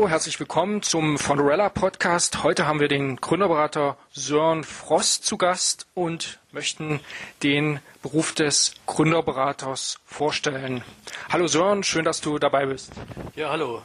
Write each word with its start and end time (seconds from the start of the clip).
Hallo, 0.00 0.08
herzlich 0.08 0.40
willkommen 0.40 0.80
zum 0.80 1.18
Fondorella 1.18 1.68
Podcast. 1.68 2.42
Heute 2.42 2.66
haben 2.66 2.80
wir 2.80 2.88
den 2.88 3.16
Gründerberater 3.16 3.98
Sören 4.10 4.64
Frost 4.64 5.26
zu 5.26 5.36
Gast 5.36 5.88
und 5.92 6.38
möchten 6.52 7.00
den 7.42 7.80
Beruf 8.00 8.32
des 8.32 8.72
Gründerberaters 8.86 9.98
vorstellen. 10.06 10.82
Hallo 11.28 11.48
Sören, 11.48 11.82
schön, 11.82 12.06
dass 12.06 12.22
du 12.22 12.38
dabei 12.38 12.64
bist. 12.64 12.92
Ja, 13.36 13.50
hallo. 13.50 13.82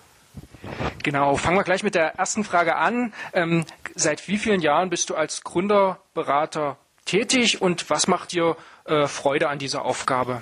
Genau, 1.03 1.35
fangen 1.35 1.57
wir 1.57 1.65
gleich 1.65 1.83
mit 1.83 1.95
der 1.95 2.15
ersten 2.15 2.45
Frage 2.45 2.77
an. 2.77 3.11
Ähm, 3.33 3.65
seit 3.93 4.29
wie 4.29 4.37
vielen 4.37 4.61
Jahren 4.61 4.89
bist 4.89 5.09
du 5.09 5.15
als 5.15 5.43
Gründerberater 5.43 6.77
tätig 7.03 7.61
und 7.61 7.89
was 7.89 8.07
macht 8.07 8.31
dir 8.31 8.55
äh, 8.85 9.07
Freude 9.07 9.49
an 9.49 9.59
dieser 9.59 9.83
Aufgabe? 9.83 10.41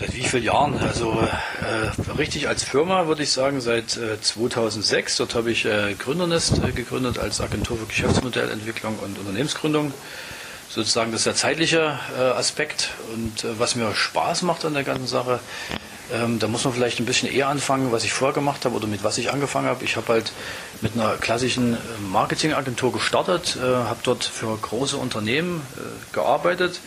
Seit 0.00 0.14
wie 0.16 0.22
vielen 0.22 0.44
Jahren? 0.44 0.78
Also 0.78 1.12
äh, 1.60 2.12
richtig 2.12 2.48
als 2.48 2.64
Firma 2.64 3.06
würde 3.06 3.22
ich 3.22 3.32
sagen 3.32 3.60
seit 3.60 3.98
äh, 3.98 4.18
2006. 4.18 5.16
Dort 5.16 5.34
habe 5.34 5.50
ich 5.50 5.66
äh, 5.66 5.92
Gründernest 5.92 6.64
äh, 6.64 6.72
gegründet 6.72 7.18
als 7.18 7.42
Agentur 7.42 7.76
für 7.76 7.84
Geschäftsmodellentwicklung 7.84 8.98
und 8.98 9.18
Unternehmensgründung. 9.18 9.92
Sozusagen 10.70 11.12
das 11.12 11.20
ist 11.20 11.26
der 11.26 11.34
zeitliche 11.34 11.98
äh, 12.18 12.22
Aspekt 12.22 12.92
und 13.12 13.44
äh, 13.44 13.58
was 13.58 13.74
mir 13.74 13.94
Spaß 13.94 14.40
macht 14.40 14.64
an 14.64 14.72
der 14.72 14.84
ganzen 14.84 15.06
Sache. 15.06 15.38
Ähm, 16.10 16.38
da 16.38 16.48
muss 16.48 16.64
man 16.64 16.72
vielleicht 16.72 16.98
ein 17.00 17.04
bisschen 17.04 17.30
eher 17.30 17.48
anfangen, 17.48 17.92
was 17.92 18.02
ich 18.02 18.14
vorher 18.14 18.34
gemacht 18.34 18.64
habe 18.64 18.76
oder 18.76 18.86
mit 18.86 19.04
was 19.04 19.18
ich 19.18 19.30
angefangen 19.30 19.68
habe. 19.68 19.84
Ich 19.84 19.96
habe 19.96 20.14
halt 20.14 20.32
mit 20.80 20.94
einer 20.94 21.16
klassischen 21.18 21.76
Marketingagentur 22.10 22.90
gestartet, 22.90 23.58
habe 23.62 24.00
dort 24.02 24.24
für 24.24 24.56
große 24.56 24.96
Unternehmen 24.96 25.60
gearbeitet 26.12 26.80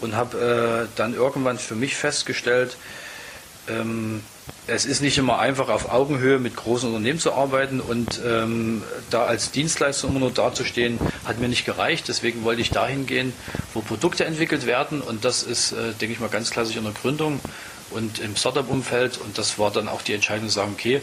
und 0.00 0.16
habe 0.16 0.88
äh, 0.88 0.96
dann 0.96 1.14
irgendwann 1.14 1.58
für 1.58 1.74
mich 1.74 1.96
festgestellt, 1.96 2.76
ähm, 3.68 4.22
es 4.66 4.84
ist 4.84 5.00
nicht 5.00 5.18
immer 5.18 5.38
einfach 5.38 5.68
auf 5.68 5.92
Augenhöhe 5.92 6.38
mit 6.38 6.56
großen 6.56 6.88
Unternehmen 6.88 7.18
zu 7.18 7.32
arbeiten 7.32 7.80
und 7.80 8.20
ähm, 8.24 8.82
da 9.10 9.24
als 9.24 9.50
Dienstleister 9.50 10.08
immer 10.08 10.20
nur 10.20 10.30
dazustehen, 10.30 10.98
hat 11.24 11.38
mir 11.38 11.48
nicht 11.48 11.64
gereicht. 11.64 12.08
Deswegen 12.08 12.44
wollte 12.44 12.60
ich 12.60 12.70
dahin 12.70 13.06
gehen, 13.06 13.32
wo 13.74 13.80
Produkte 13.80 14.24
entwickelt 14.24 14.66
werden 14.66 15.00
und 15.00 15.24
das 15.24 15.42
ist, 15.42 15.72
äh, 15.72 15.92
denke 16.00 16.14
ich 16.14 16.20
mal, 16.20 16.28
ganz 16.28 16.50
klassisch 16.50 16.76
in 16.76 16.84
der 16.84 16.92
Gründung 16.92 17.40
und 17.90 18.18
im 18.18 18.36
Startup-Umfeld 18.36 19.18
und 19.18 19.38
das 19.38 19.58
war 19.58 19.70
dann 19.70 19.88
auch 19.88 20.02
die 20.02 20.14
Entscheidung 20.14 20.48
zu 20.48 20.54
sagen, 20.54 20.72
okay, 20.74 21.00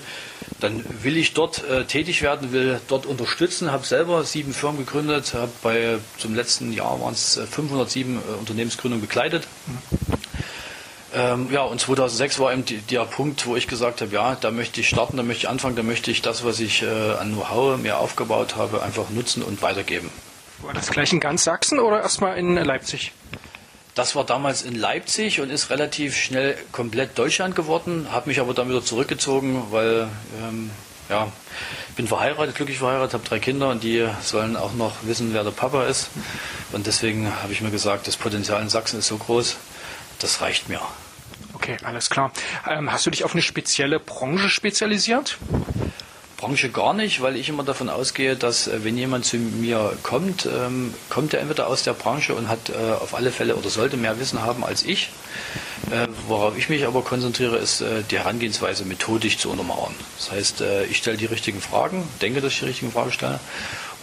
dann 0.59 0.83
will 1.03 1.17
ich 1.17 1.33
dort 1.33 1.63
äh, 1.69 1.85
tätig 1.85 2.21
werden, 2.21 2.52
will 2.52 2.79
dort 2.88 3.05
unterstützen, 3.05 3.71
habe 3.71 3.85
selber 3.85 4.23
sieben 4.23 4.53
Firmen 4.53 4.85
gegründet, 4.85 5.33
habe 5.33 5.52
bei 5.61 5.97
zum 6.17 6.35
letzten 6.35 6.73
Jahr 6.73 6.99
waren 7.02 7.13
es 7.13 7.39
507 7.52 8.17
äh, 8.17 8.39
Unternehmensgründungen 8.39 9.05
begleitet. 9.05 9.47
Ähm, 11.13 11.47
ja, 11.52 11.61
und 11.61 11.79
2006 11.79 12.39
war 12.39 12.52
eben 12.52 12.66
die, 12.66 12.77
der 12.77 13.05
Punkt, 13.05 13.45
wo 13.45 13.55
ich 13.55 13.67
gesagt 13.67 14.01
habe, 14.01 14.13
ja, 14.13 14.35
da 14.35 14.51
möchte 14.51 14.81
ich 14.81 14.89
starten, 14.89 15.17
da 15.17 15.23
möchte 15.23 15.45
ich 15.45 15.49
anfangen, 15.49 15.75
da 15.75 15.83
möchte 15.83 16.11
ich 16.11 16.22
das, 16.22 16.44
was 16.44 16.59
ich 16.59 16.83
äh, 16.83 16.88
an 16.88 17.33
Know-how 17.33 17.77
mir 17.77 17.97
aufgebaut 17.97 18.55
habe, 18.55 18.83
einfach 18.83 19.09
nutzen 19.09 19.41
und 19.41 19.61
weitergeben. 19.61 20.11
War 20.61 20.73
das 20.73 20.89
gleich 20.89 21.13
in 21.13 21.19
ganz 21.19 21.44
Sachsen 21.44 21.79
oder 21.79 22.01
erstmal 22.01 22.38
in 22.38 22.55
Leipzig? 22.55 23.13
Das 23.98 24.16
war 24.16 24.23
damals 24.23 24.62
in 24.62 24.76
Leipzig 24.76 25.42
und 25.42 25.50
ist 25.50 25.72
relativ 25.72 26.16
schnell 26.16 26.56
komplett 26.72 27.17
Deutschland 27.17 27.56
geworden, 27.56 28.06
habe 28.12 28.30
mich 28.30 28.40
aber 28.40 28.53
dann 28.53 28.70
wieder 28.70 28.84
zurückgezogen, 28.86 29.63
weil 29.72 30.08
ähm, 30.40 30.69
ja, 31.09 31.31
ich 31.90 31.96
bin 31.96 32.07
verheiratet, 32.07 32.53
glücklich 32.53 32.78
verheiratet, 32.78 33.16
habe 33.16 33.24
drei 33.28 33.40
Kinder 33.40 33.69
und 33.69 33.81
die 33.81 34.07
sollen 34.22 34.56
auch 34.56 34.75
noch 34.75 34.94
wissen, 35.02 35.34
wer 35.34 35.44
der 35.44 35.50
Papa 35.50 35.86
ist. 35.86 36.12
Und 36.74 36.86
deswegen 36.86 37.34
habe 37.41 37.52
ich 37.53 37.62
mir 37.62 37.72
gesagt, 37.72 38.06
das 38.06 38.18
Potenzial 38.18 38.62
in 38.62 38.69
Sachsen 38.69 39.00
ist 39.00 39.07
so 39.07 39.18
groß, 39.18 39.57
das 40.19 40.41
reicht 40.41 40.69
mir. 40.69 40.80
Okay, 41.56 41.78
alles 41.84 42.12
klar. 42.12 42.31
Ähm, 42.69 42.91
hast 42.91 43.07
du 43.07 43.09
dich 43.09 43.24
auf 43.24 43.34
eine 43.34 43.41
spezielle 43.41 44.00
Branche 44.00 44.50
spezialisiert? 44.50 45.40
Branche 46.38 46.70
gar 46.70 46.94
nicht, 46.94 47.22
weil 47.22 47.36
ich 47.36 47.50
immer 47.50 47.64
davon 47.64 47.90
ausgehe, 47.90 48.36
dass 48.36 48.68
äh, 48.68 48.84
wenn 48.84 48.96
jemand 48.96 49.25
zu 49.25 49.38
mir 49.38 49.98
kommt, 50.03 50.46
ähm, 50.46 50.94
kommt 51.09 51.34
er 51.34 51.42
entweder 51.42 51.68
aus 51.68 51.81
der 51.81 51.94
Branche 51.94 52.36
und 52.36 52.48
hat 52.48 52.70
äh, 52.70 52.74
auf 52.74 53.16
alle 53.16 53.31
Fälle 53.31 53.56
oder 53.56 53.70
sollte 53.70 53.98
mehr 53.98 54.20
Wissen 54.20 54.44
haben 54.44 54.64
als 54.64 54.84
ich. 54.84 55.09
Äh, 55.90 56.08
worauf 56.28 56.56
ich 56.56 56.70
mich 56.70 56.86
aber 56.86 57.02
konzentriere, 57.02 57.58
ist 57.58 57.81
äh, 57.81 58.03
die 58.12 58.20
Herangehensweise 58.20 58.86
methodisch 58.86 59.40
zu 59.40 59.50
untermauern. 59.50 59.96
Das 60.18 60.31
heißt, 60.31 60.62
äh, 60.62 60.86
ich 60.86 60.98
stelle 60.98 61.18
die 61.18 61.25
richtigen 61.25 61.59
Fragen, 61.59 62.08
denke, 62.22 62.40
dass 62.40 62.54
ich 62.54 62.59
die 62.59 62.66
richtigen 62.66 62.92
Fragen 62.92 63.12
stelle 63.12 63.40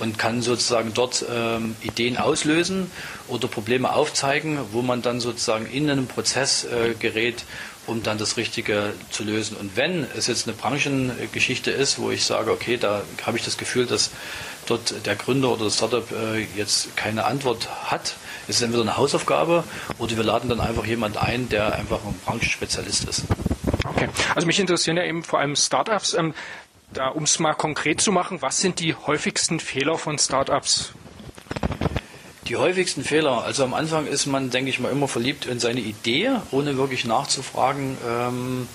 und 0.01 0.19
kann 0.19 0.43
sozusagen 0.43 0.93
dort 0.93 1.25
ähm, 1.33 1.77
Ideen 1.83 2.17
auslösen 2.17 2.91
oder 3.29 3.47
Probleme 3.47 3.93
aufzeigen, 3.93 4.59
wo 4.73 4.83
man 4.83 5.03
dann 5.03 5.21
sozusagen 5.21 5.67
in 5.67 5.89
einen 5.89 6.09
Prozess 6.09 6.65
äh, 6.65 6.95
gerät, 6.99 7.45
um 7.87 8.03
dann 8.03 8.19
das 8.19 8.37
Richtige 8.37 8.93
zu 9.11 9.25
lösen. 9.25 9.57
Und 9.57 9.77
wenn 9.77 10.07
es 10.17 10.27
jetzt 10.27 10.47
eine 10.47 10.57
Branchengeschichte 10.57 11.71
ist, 11.71 11.99
wo 11.99 12.11
ich 12.11 12.25
sage, 12.25 12.51
okay, 12.51 12.77
da 12.77 13.03
habe 13.25 13.37
ich 13.37 13.45
das 13.45 13.59
Gefühl, 13.59 13.87
dass 13.87 14.11
dort 14.67 15.07
der 15.07 15.17
Gründer 15.17 15.51
oder 15.51 15.65
das 15.65 15.77
Startup 15.77 16.11
äh, 16.13 16.47
jetzt 16.57 16.97
keine 16.97 17.25
Antwort 17.25 17.69
hat, 17.91 18.15
ist 18.49 18.57
es 18.57 18.63
entweder 18.63 18.83
eine 18.83 18.97
Hausaufgabe 18.97 19.65
oder 19.99 20.17
wir 20.17 20.25
laden 20.25 20.49
dann 20.49 20.61
einfach 20.61 20.87
jemand 20.87 21.17
ein, 21.17 21.49
der 21.49 21.75
einfach 21.75 22.05
ein 22.05 22.19
Branchenspezialist 22.25 23.05
ist. 23.05 23.25
Okay, 23.85 24.09
also 24.35 24.47
mich 24.47 24.59
interessieren 24.59 24.97
ja 24.97 25.05
eben 25.05 25.23
vor 25.23 25.41
allem 25.41 25.57
Startups. 25.57 26.15
Ähm, 26.15 26.35
um 27.15 27.25
es 27.25 27.41
mal 27.41 27.55
konkret 27.55 28.01
zu 28.01 28.13
machen, 28.13 28.41
was 28.41 28.59
sind 28.59 28.79
die 28.79 28.95
häufigsten 28.95 29.59
Fehler 29.59 29.99
von 29.99 30.17
Startups? 30.19 30.93
Die 32.49 32.57
häufigsten 32.57 33.05
Fehler, 33.05 33.43
also 33.45 33.65
am 33.65 33.73
Anfang 33.73 34.07
ist 34.07 34.27
man, 34.27 34.51
denke 34.51 34.69
ich 34.69 34.79
mal, 34.79 34.93
immer 34.93 35.09
verliebt 35.09 35.47
in 35.47 35.61
seine 35.61 35.81
Idee, 35.81 36.31
ohne 36.51 36.77
wirklich 36.77 37.07
nachzufragen, 37.07 37.97
ähm, 38.07 38.69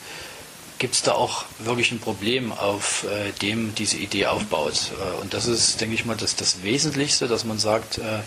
gibt 0.80 0.96
es 0.96 1.03
da 1.03 1.12
auch 1.12 1.46
wirklich 1.59 1.91
ein 1.91 2.00
Problem, 2.00 2.52
auf 2.52 3.03
äh, 3.03 3.31
dem 3.41 3.75
diese 3.75 3.97
Idee 3.97 4.25
aufbaut. 4.25 4.91
Äh, 5.00 5.22
und 5.22 5.35
das 5.35 5.46
ist, 5.46 5.81
denke 5.81 5.94
ich 5.94 6.06
mal, 6.06 6.18
das, 6.18 6.35
das 6.35 6.63
Wesentlichste, 6.63 7.28
dass 7.28 7.46
man 7.46 7.59
sagt, 7.59 8.00
äh, 8.00 8.22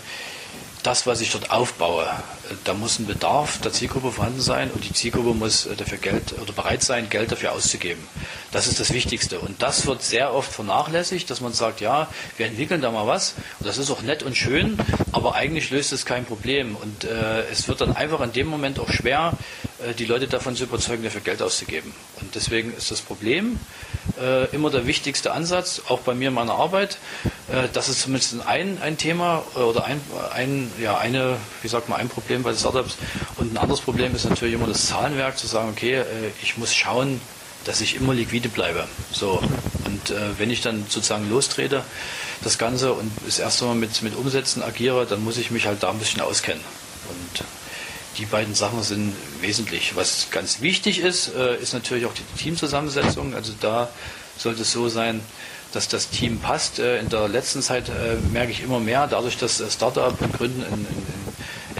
das, 0.83 1.07
was 1.07 1.21
ich 1.21 1.31
dort 1.31 1.49
aufbaue, 1.51 2.05
da 2.65 2.73
muss 2.73 2.99
ein 2.99 3.07
Bedarf 3.07 3.59
der 3.61 3.71
Zielgruppe 3.71 4.11
vorhanden 4.11 4.41
sein 4.41 4.69
und 4.71 4.83
die 4.83 4.93
Zielgruppe 4.93 5.33
muss 5.33 5.65
äh, 5.65 5.75
dafür 5.75 5.97
Geld 5.97 6.35
oder 6.41 6.51
bereit 6.53 6.83
sein, 6.83 7.09
Geld 7.09 7.31
dafür 7.31 7.53
auszugeben. 7.53 8.05
Das 8.51 8.67
ist 8.67 8.79
das 8.79 8.93
Wichtigste. 8.93 9.39
Und 9.39 9.61
das 9.61 9.87
wird 9.87 10.03
sehr 10.03 10.33
oft 10.33 10.51
vernachlässigt, 10.51 11.29
dass 11.29 11.41
man 11.41 11.53
sagt, 11.53 11.81
ja, 11.81 12.07
wir 12.37 12.45
entwickeln 12.45 12.81
da 12.81 12.91
mal 12.91 13.07
was 13.07 13.35
und 13.59 13.67
das 13.67 13.77
ist 13.77 13.89
auch 13.89 14.01
nett 14.01 14.23
und 14.23 14.35
schön, 14.35 14.77
aber 15.11 15.35
eigentlich 15.35 15.71
löst 15.71 15.93
es 15.93 16.05
kein 16.05 16.25
Problem. 16.25 16.75
Und 16.75 17.05
äh, 17.05 17.43
es 17.51 17.67
wird 17.67 17.81
dann 17.81 17.95
einfach 17.95 18.21
in 18.21 18.33
dem 18.33 18.47
Moment 18.47 18.79
auch 18.79 18.89
schwer, 18.91 19.33
äh, 19.79 19.93
die 19.93 20.05
Leute 20.05 20.27
davon 20.27 20.55
zu 20.55 20.65
überzeugen, 20.65 21.03
dafür 21.03 21.21
Geld 21.21 21.41
auszugeben. 21.41 21.93
Und 22.21 22.35
deswegen 22.35 22.73
ist 22.75 22.91
das 22.91 23.01
Problem 23.01 23.59
äh, 24.21 24.45
immer 24.53 24.69
der 24.69 24.85
wichtigste 24.85 25.31
Ansatz, 25.31 25.81
auch 25.87 25.99
bei 25.99 26.13
mir 26.13 26.27
in 26.27 26.33
meiner 26.33 26.53
Arbeit. 26.53 26.97
Äh, 27.51 27.67
das 27.73 27.89
ist 27.89 28.01
zumindest 28.01 28.45
ein, 28.45 28.81
ein 28.81 28.97
Thema 28.97 29.43
oder 29.55 29.85
ein, 29.85 29.99
ein, 30.33 30.71
ja, 30.79 30.97
eine, 30.97 31.37
wie 31.61 31.67
sagt 31.67 31.89
man, 31.89 31.99
ein 31.99 32.09
Problem 32.09 32.43
bei 32.43 32.53
Startups. 32.53 32.95
Und 33.37 33.53
ein 33.53 33.57
anderes 33.57 33.81
Problem 33.81 34.15
ist 34.15 34.29
natürlich 34.29 34.53
immer 34.53 34.67
das 34.67 34.87
Zahlenwerk, 34.87 35.37
zu 35.37 35.47
sagen, 35.47 35.69
okay, 35.69 35.95
äh, 35.95 36.05
ich 36.41 36.57
muss 36.57 36.73
schauen, 36.73 37.19
dass 37.65 37.81
ich 37.81 37.95
immer 37.95 38.13
liquide 38.13 38.49
bleibe. 38.49 38.87
So. 39.11 39.41
Und 39.85 40.09
äh, 40.09 40.37
wenn 40.37 40.49
ich 40.49 40.61
dann 40.61 40.85
sozusagen 40.89 41.29
lostrete, 41.29 41.83
das 42.43 42.57
Ganze 42.57 42.93
und 42.93 43.11
das 43.25 43.39
erste 43.39 43.65
Mal 43.65 43.75
mit, 43.75 44.01
mit 44.01 44.15
Umsätzen 44.15 44.63
agiere, 44.63 45.05
dann 45.05 45.23
muss 45.23 45.37
ich 45.37 45.51
mich 45.51 45.65
halt 45.65 45.81
da 45.83 45.89
ein 45.89 45.99
bisschen 45.99 46.21
auskennen. 46.21 46.63
Und 47.09 47.45
die 48.17 48.25
beiden 48.25 48.53
Sachen 48.55 48.83
sind 48.83 49.13
wesentlich. 49.41 49.95
Was 49.95 50.27
ganz 50.31 50.61
wichtig 50.61 50.99
ist, 50.99 51.33
äh, 51.35 51.57
ist 51.57 51.73
natürlich 51.73 52.05
auch 52.05 52.13
die 52.13 52.41
Teamzusammensetzung. 52.41 53.33
Also 53.33 53.53
da 53.59 53.89
sollte 54.37 54.61
es 54.61 54.71
so 54.71 54.89
sein, 54.89 55.21
dass 55.71 55.87
das 55.87 56.09
Team 56.09 56.39
passt. 56.39 56.79
Äh, 56.79 56.99
in 56.99 57.09
der 57.09 57.27
letzten 57.27 57.61
Zeit 57.61 57.89
äh, 57.89 58.15
merke 58.31 58.51
ich 58.51 58.63
immer 58.63 58.79
mehr, 58.79 59.07
dadurch, 59.07 59.37
dass 59.37 59.63
Startup 59.73 60.19
und 60.21 60.33
Gründen 60.33 60.63
ein, 60.63 60.87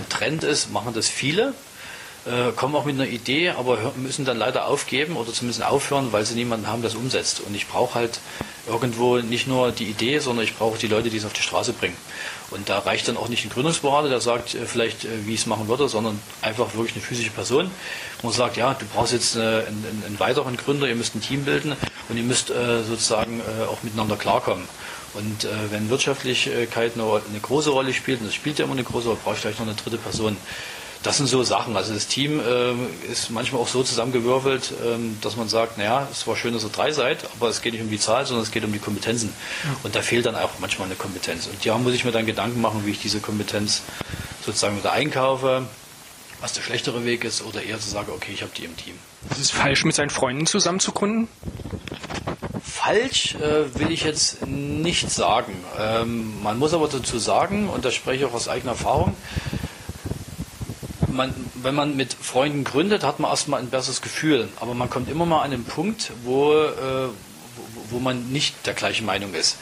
Trend 0.10 0.44
ist, 0.44 0.72
machen 0.72 0.94
das 0.94 1.08
viele 1.08 1.54
kommen 2.56 2.76
auch 2.76 2.86
mit 2.86 2.96
einer 2.96 3.08
Idee, 3.08 3.50
aber 3.50 3.94
müssen 3.98 4.24
dann 4.24 4.38
leider 4.38 4.68
aufgeben 4.68 5.18
oder 5.18 5.34
zumindest 5.34 5.64
aufhören, 5.66 6.12
weil 6.12 6.26
sie 6.26 6.36
niemanden 6.36 6.68
haben, 6.68 6.82
der 6.82 6.90
es 6.90 6.96
umsetzt. 6.96 7.42
Und 7.42 7.54
ich 7.54 7.68
brauche 7.68 7.96
halt 7.96 8.20
irgendwo 8.68 9.18
nicht 9.18 9.48
nur 9.48 9.72
die 9.72 9.86
Idee, 9.86 10.20
sondern 10.20 10.46
ich 10.46 10.56
brauche 10.56 10.78
die 10.78 10.88
Leute, 10.88 11.10
die 11.10 11.18
es 11.18 11.26
auf 11.26 11.34
die 11.34 11.42
Straße 11.42 11.74
bringen. 11.74 11.98
Und 12.52 12.70
da 12.70 12.80
reicht 12.80 13.08
dann 13.08 13.18
auch 13.18 13.30
nicht 13.30 13.44
ein 13.46 13.50
Gründungsberater, 13.50 14.10
der 14.10 14.22
sagt 14.22 14.54
äh, 14.54 14.66
vielleicht, 14.66 15.06
äh, 15.06 15.26
wie 15.26 15.34
ich 15.34 15.42
es 15.42 15.46
machen 15.48 15.68
würde, 15.68 15.90
sondern 15.90 16.20
einfach 16.42 16.76
wirklich 16.76 16.96
eine 16.96 17.04
physische 17.04 17.32
Person, 17.32 17.70
wo 18.22 18.28
man 18.28 18.36
sagt, 18.36 18.58
ja, 18.58 18.74
du 18.74 18.86
brauchst 18.94 19.12
jetzt 19.12 19.36
einen, 19.36 20.04
einen, 20.06 20.20
weiteren 20.20 20.56
Gründer, 20.56 20.88
ihr 20.88 20.96
müsst 20.96 21.16
ein 21.16 21.22
Team 21.22 21.46
bilden 21.46 21.76
und 22.10 22.18
ihr 22.18 22.24
müsst 22.24 22.52
äh, 22.52 22.84
sozusagen 22.84 23.42
auch 23.70 23.82
miteinander 23.84 24.16
klarkommen. 24.16 24.68
Und 25.16 25.48
wenn 25.70 25.92
Wirtschaftlichkeit 25.92 26.94
eine, 26.96 27.04
eine 27.04 27.40
große 27.40 27.70
Rolle 27.70 27.94
spielt, 27.94 28.22
und 28.22 28.26
das 28.26 28.34
spielt 28.34 28.58
ja 28.58 28.66
immer 28.66 28.74
eine 28.74 28.84
große 28.84 29.10
Rolle, 29.10 29.20
brauche 29.24 29.36
ich 29.36 29.42
vielleicht 29.42 29.60
noch 29.60 29.68
eine 29.68 29.76
dritte 29.76 29.98
Person 29.98 30.38
das 31.04 31.18
sind 31.18 31.28
so 31.28 31.44
Sachen. 31.44 31.76
Also 31.76 31.94
das 31.94 32.08
Team 32.08 32.42
ähm, 32.48 32.88
ist 33.12 33.30
manchmal 33.30 33.62
auch 33.62 33.68
so 33.68 33.84
zusammengewürfelt, 33.84 34.74
ähm, 34.86 35.18
dass 35.22 35.36
man 35.36 35.50
sagt, 35.50 35.78
naja, 35.78 36.08
es 36.12 36.26
war 36.26 36.36
schön, 36.36 36.54
dass 36.54 36.64
ihr 36.64 36.70
drei 36.70 36.92
seid, 36.92 37.26
aber 37.36 37.50
es 37.50 37.62
geht 37.62 37.74
nicht 37.74 37.84
um 37.84 37.90
die 37.90 38.00
Zahl, 38.00 38.26
sondern 38.26 38.44
es 38.44 38.52
geht 38.52 38.64
um 38.64 38.72
die 38.72 38.80
Kompetenzen. 38.80 39.34
Und 39.84 39.96
da 39.96 40.02
fehlt 40.02 40.26
dann 40.26 40.36
auch 40.36 40.52
manchmal 40.60 40.88
eine 40.88 40.96
Kompetenz. 40.96 41.48
Und 41.48 41.64
ja, 41.66 41.78
muss 41.78 41.94
ich 41.94 42.06
mir 42.06 42.12
dann 42.12 42.26
Gedanken 42.26 42.62
machen, 42.62 42.86
wie 42.86 42.92
ich 42.92 43.02
diese 43.02 43.20
Kompetenz 43.20 43.82
sozusagen 44.46 44.78
wieder 44.78 44.94
einkaufe, 44.94 45.68
was 46.42 46.54
der 46.54 46.62
schlechtere 46.62 47.06
Weg 47.06 47.24
ist, 47.24 47.44
oder 47.44 47.62
eher 47.62 47.80
zu 47.80 47.90
sagen, 47.90 48.12
okay, 48.16 48.32
ich 48.34 48.42
habe 48.42 48.52
die 48.58 48.66
im 48.66 48.76
Team. 48.76 48.96
Ist 49.30 49.40
es 49.40 49.52
falsch, 49.52 49.86
mit 49.86 49.96
seinen 49.96 50.10
Freunden 50.10 50.46
zusammen 50.46 50.80
zu 50.80 50.92
gründen? 50.92 51.28
falsch 52.84 53.36
äh, 53.36 53.80
will 53.80 53.92
ich 53.92 54.04
jetzt 54.04 54.46
nicht 54.46 55.10
sagen. 55.10 55.54
Ähm, 55.80 56.42
man 56.44 56.60
muss 56.60 56.74
aber 56.74 56.88
dazu 56.88 57.18
sagen, 57.18 57.70
und 57.70 57.86
das 57.86 57.94
spreche 57.94 58.24
ich 58.24 58.30
auch 58.30 58.34
aus 58.34 58.50
eigener 58.50 58.72
Erfahrung, 58.72 59.16
man, 61.14 61.34
wenn 61.56 61.76
man 61.76 61.96
mit 61.96 62.14
Freunden 62.14 62.64
gründet, 62.64 63.04
hat 63.04 63.20
man 63.20 63.32
erstmal 63.32 63.60
ein 63.60 63.70
besseres 63.70 64.02
Gefühl. 64.02 64.50
Aber 64.60 64.74
man 64.74 64.90
kommt 64.90 65.10
immer 65.10 65.26
mal 65.26 65.42
an 65.42 65.52
den 65.52 65.64
Punkt, 65.64 66.12
wo, 66.24 66.54
äh, 66.54 67.10
wo, 67.90 68.00
man 68.00 68.32
nicht 68.32 68.66
der 68.66 68.74
gleichen 68.74 69.06
Meinung 69.06 69.34
ist. 69.34 69.58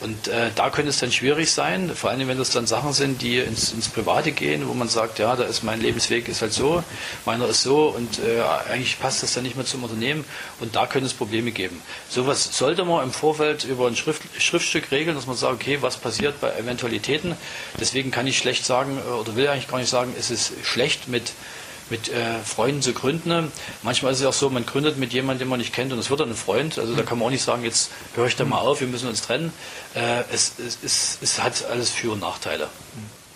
Und 0.00 0.28
äh, 0.28 0.50
da 0.54 0.70
könnte 0.70 0.90
es 0.90 0.98
dann 0.98 1.10
schwierig 1.10 1.50
sein, 1.50 1.90
vor 1.94 2.10
allem 2.10 2.28
wenn 2.28 2.38
das 2.38 2.50
dann 2.50 2.66
Sachen 2.66 2.92
sind, 2.92 3.22
die 3.22 3.38
ins, 3.38 3.72
ins 3.72 3.88
Private 3.88 4.32
gehen, 4.32 4.68
wo 4.68 4.74
man 4.74 4.88
sagt, 4.88 5.18
ja, 5.18 5.36
da 5.36 5.44
ist 5.44 5.62
mein 5.62 5.80
Lebensweg 5.80 6.28
ist 6.28 6.42
halt 6.42 6.52
so, 6.52 6.84
meiner 7.24 7.48
ist 7.48 7.62
so 7.62 7.88
und 7.88 8.18
äh, 8.18 8.42
eigentlich 8.70 9.00
passt 9.00 9.22
das 9.22 9.34
dann 9.34 9.44
nicht 9.44 9.56
mehr 9.56 9.64
zum 9.64 9.82
Unternehmen 9.84 10.24
und 10.60 10.76
da 10.76 10.86
können 10.86 11.06
es 11.06 11.14
Probleme 11.14 11.50
geben. 11.50 11.80
Sowas 12.08 12.56
sollte 12.56 12.84
man 12.84 13.04
im 13.04 13.12
Vorfeld 13.12 13.64
über 13.64 13.86
ein 13.86 13.96
Schrift, 13.96 14.22
Schriftstück 14.38 14.90
regeln, 14.90 15.16
dass 15.16 15.26
man 15.26 15.36
sagt, 15.36 15.54
okay, 15.54 15.78
was 15.80 15.96
passiert 15.96 16.40
bei 16.40 16.52
Eventualitäten. 16.58 17.36
Deswegen 17.80 18.10
kann 18.10 18.26
ich 18.26 18.38
schlecht 18.38 18.64
sagen 18.64 18.98
äh, 18.98 19.10
oder 19.12 19.36
will 19.36 19.48
eigentlich 19.48 19.68
gar 19.68 19.78
nicht 19.78 19.90
sagen, 19.90 20.14
es 20.18 20.30
ist 20.30 20.52
schlecht 20.62 21.08
mit 21.08 21.32
mit 21.90 22.08
äh, 22.08 22.38
Freunden 22.44 22.82
zu 22.82 22.92
gründen. 22.92 23.52
Manchmal 23.82 24.12
ist 24.12 24.20
es 24.20 24.26
auch 24.26 24.32
so, 24.32 24.50
man 24.50 24.66
gründet 24.66 24.98
mit 24.98 25.12
jemandem, 25.12 25.46
den 25.46 25.48
man 25.48 25.58
nicht 25.58 25.72
kennt 25.72 25.92
und 25.92 25.98
es 25.98 26.10
wird 26.10 26.20
dann 26.20 26.30
ein 26.30 26.36
Freund. 26.36 26.78
Also 26.78 26.94
da 26.94 27.02
kann 27.02 27.18
man 27.18 27.28
auch 27.28 27.30
nicht 27.30 27.42
sagen, 27.42 27.64
jetzt 27.64 27.90
höre 28.14 28.26
ich 28.26 28.36
da 28.36 28.44
mal 28.44 28.58
auf, 28.58 28.80
wir 28.80 28.88
müssen 28.88 29.08
uns 29.08 29.22
trennen. 29.22 29.52
Äh, 29.94 30.22
es, 30.32 30.54
es, 30.58 30.78
es, 30.82 31.18
es 31.20 31.42
hat 31.42 31.64
alles 31.66 31.90
Für- 31.90 32.12
und 32.12 32.20
Nachteile. 32.20 32.68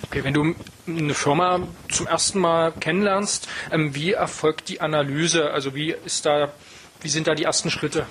Okay, 0.04 0.24
wenn 0.24 0.34
du 0.34 0.54
eine 0.86 1.14
Firma 1.14 1.60
zum 1.90 2.06
ersten 2.06 2.40
Mal 2.40 2.72
kennenlernst, 2.72 3.46
ähm, 3.70 3.94
wie 3.94 4.12
erfolgt 4.12 4.68
die 4.68 4.80
Analyse? 4.80 5.50
Also 5.50 5.74
wie 5.74 5.94
ist 6.04 6.26
da, 6.26 6.52
wie 7.00 7.08
sind 7.08 7.26
da 7.26 7.34
die 7.34 7.44
ersten 7.44 7.70
Schritte? 7.70 8.06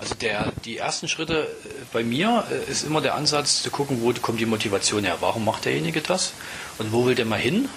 Also 0.00 0.14
der, 0.14 0.52
die 0.64 0.78
ersten 0.78 1.08
Schritte 1.08 1.42
äh, 1.42 1.68
bei 1.92 2.02
mir 2.02 2.44
äh, 2.50 2.70
ist 2.70 2.84
immer 2.84 3.00
der 3.00 3.14
Ansatz 3.14 3.62
zu 3.62 3.70
gucken, 3.70 3.98
wo 4.00 4.12
kommt 4.14 4.40
die 4.40 4.46
Motivation 4.46 5.04
her. 5.04 5.18
Warum 5.20 5.44
macht 5.44 5.64
derjenige 5.64 6.00
das? 6.00 6.32
Und 6.78 6.92
wo 6.92 7.06
will 7.06 7.14
der 7.14 7.26
mal 7.26 7.38
hin? 7.38 7.68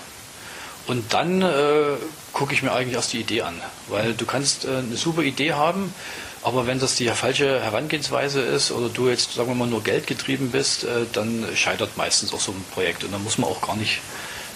Und 0.87 1.13
dann 1.13 1.41
äh, 1.41 1.97
gucke 2.33 2.53
ich 2.53 2.63
mir 2.63 2.71
eigentlich 2.71 2.95
erst 2.95 3.13
die 3.13 3.19
Idee 3.19 3.41
an. 3.43 3.61
Weil 3.87 4.13
du 4.13 4.25
kannst 4.25 4.65
äh, 4.65 4.77
eine 4.77 4.95
super 4.95 5.21
Idee 5.21 5.53
haben, 5.53 5.93
aber 6.41 6.67
wenn 6.67 6.79
das 6.79 6.95
die 6.95 7.07
falsche 7.09 7.61
Herangehensweise 7.61 8.41
ist 8.41 8.71
oder 8.71 8.89
du 8.89 9.09
jetzt, 9.09 9.33
sagen 9.33 9.49
wir 9.49 9.55
mal, 9.55 9.67
nur 9.67 9.83
Geld 9.83 10.07
getrieben 10.07 10.51
bist, 10.51 10.83
äh, 10.83 11.05
dann 11.13 11.45
scheitert 11.53 11.97
meistens 11.97 12.33
auch 12.33 12.39
so 12.39 12.51
ein 12.51 12.63
Projekt. 12.73 13.03
Und 13.03 13.11
dann 13.11 13.23
muss 13.23 13.37
man 13.37 13.49
auch 13.49 13.61
gar 13.61 13.75
nicht 13.75 13.99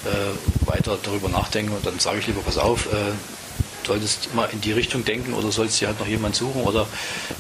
äh, 0.06 0.68
weiter 0.68 0.98
darüber 1.04 1.30
nachdenken. 1.30 1.74
Und 1.74 1.86
dann 1.86 2.00
sage 2.00 2.20
ich 2.20 2.28
lieber, 2.28 2.42
pass 2.42 2.58
auf, 2.58 2.86
äh, 2.88 3.12
solltest 3.86 4.30
immer 4.32 4.50
in 4.50 4.62
die 4.62 4.72
Richtung 4.72 5.04
denken 5.04 5.34
oder 5.34 5.52
sollst 5.52 5.82
dir 5.82 5.88
halt 5.88 6.00
noch 6.00 6.08
jemand 6.08 6.36
suchen 6.36 6.62
oder 6.64 6.88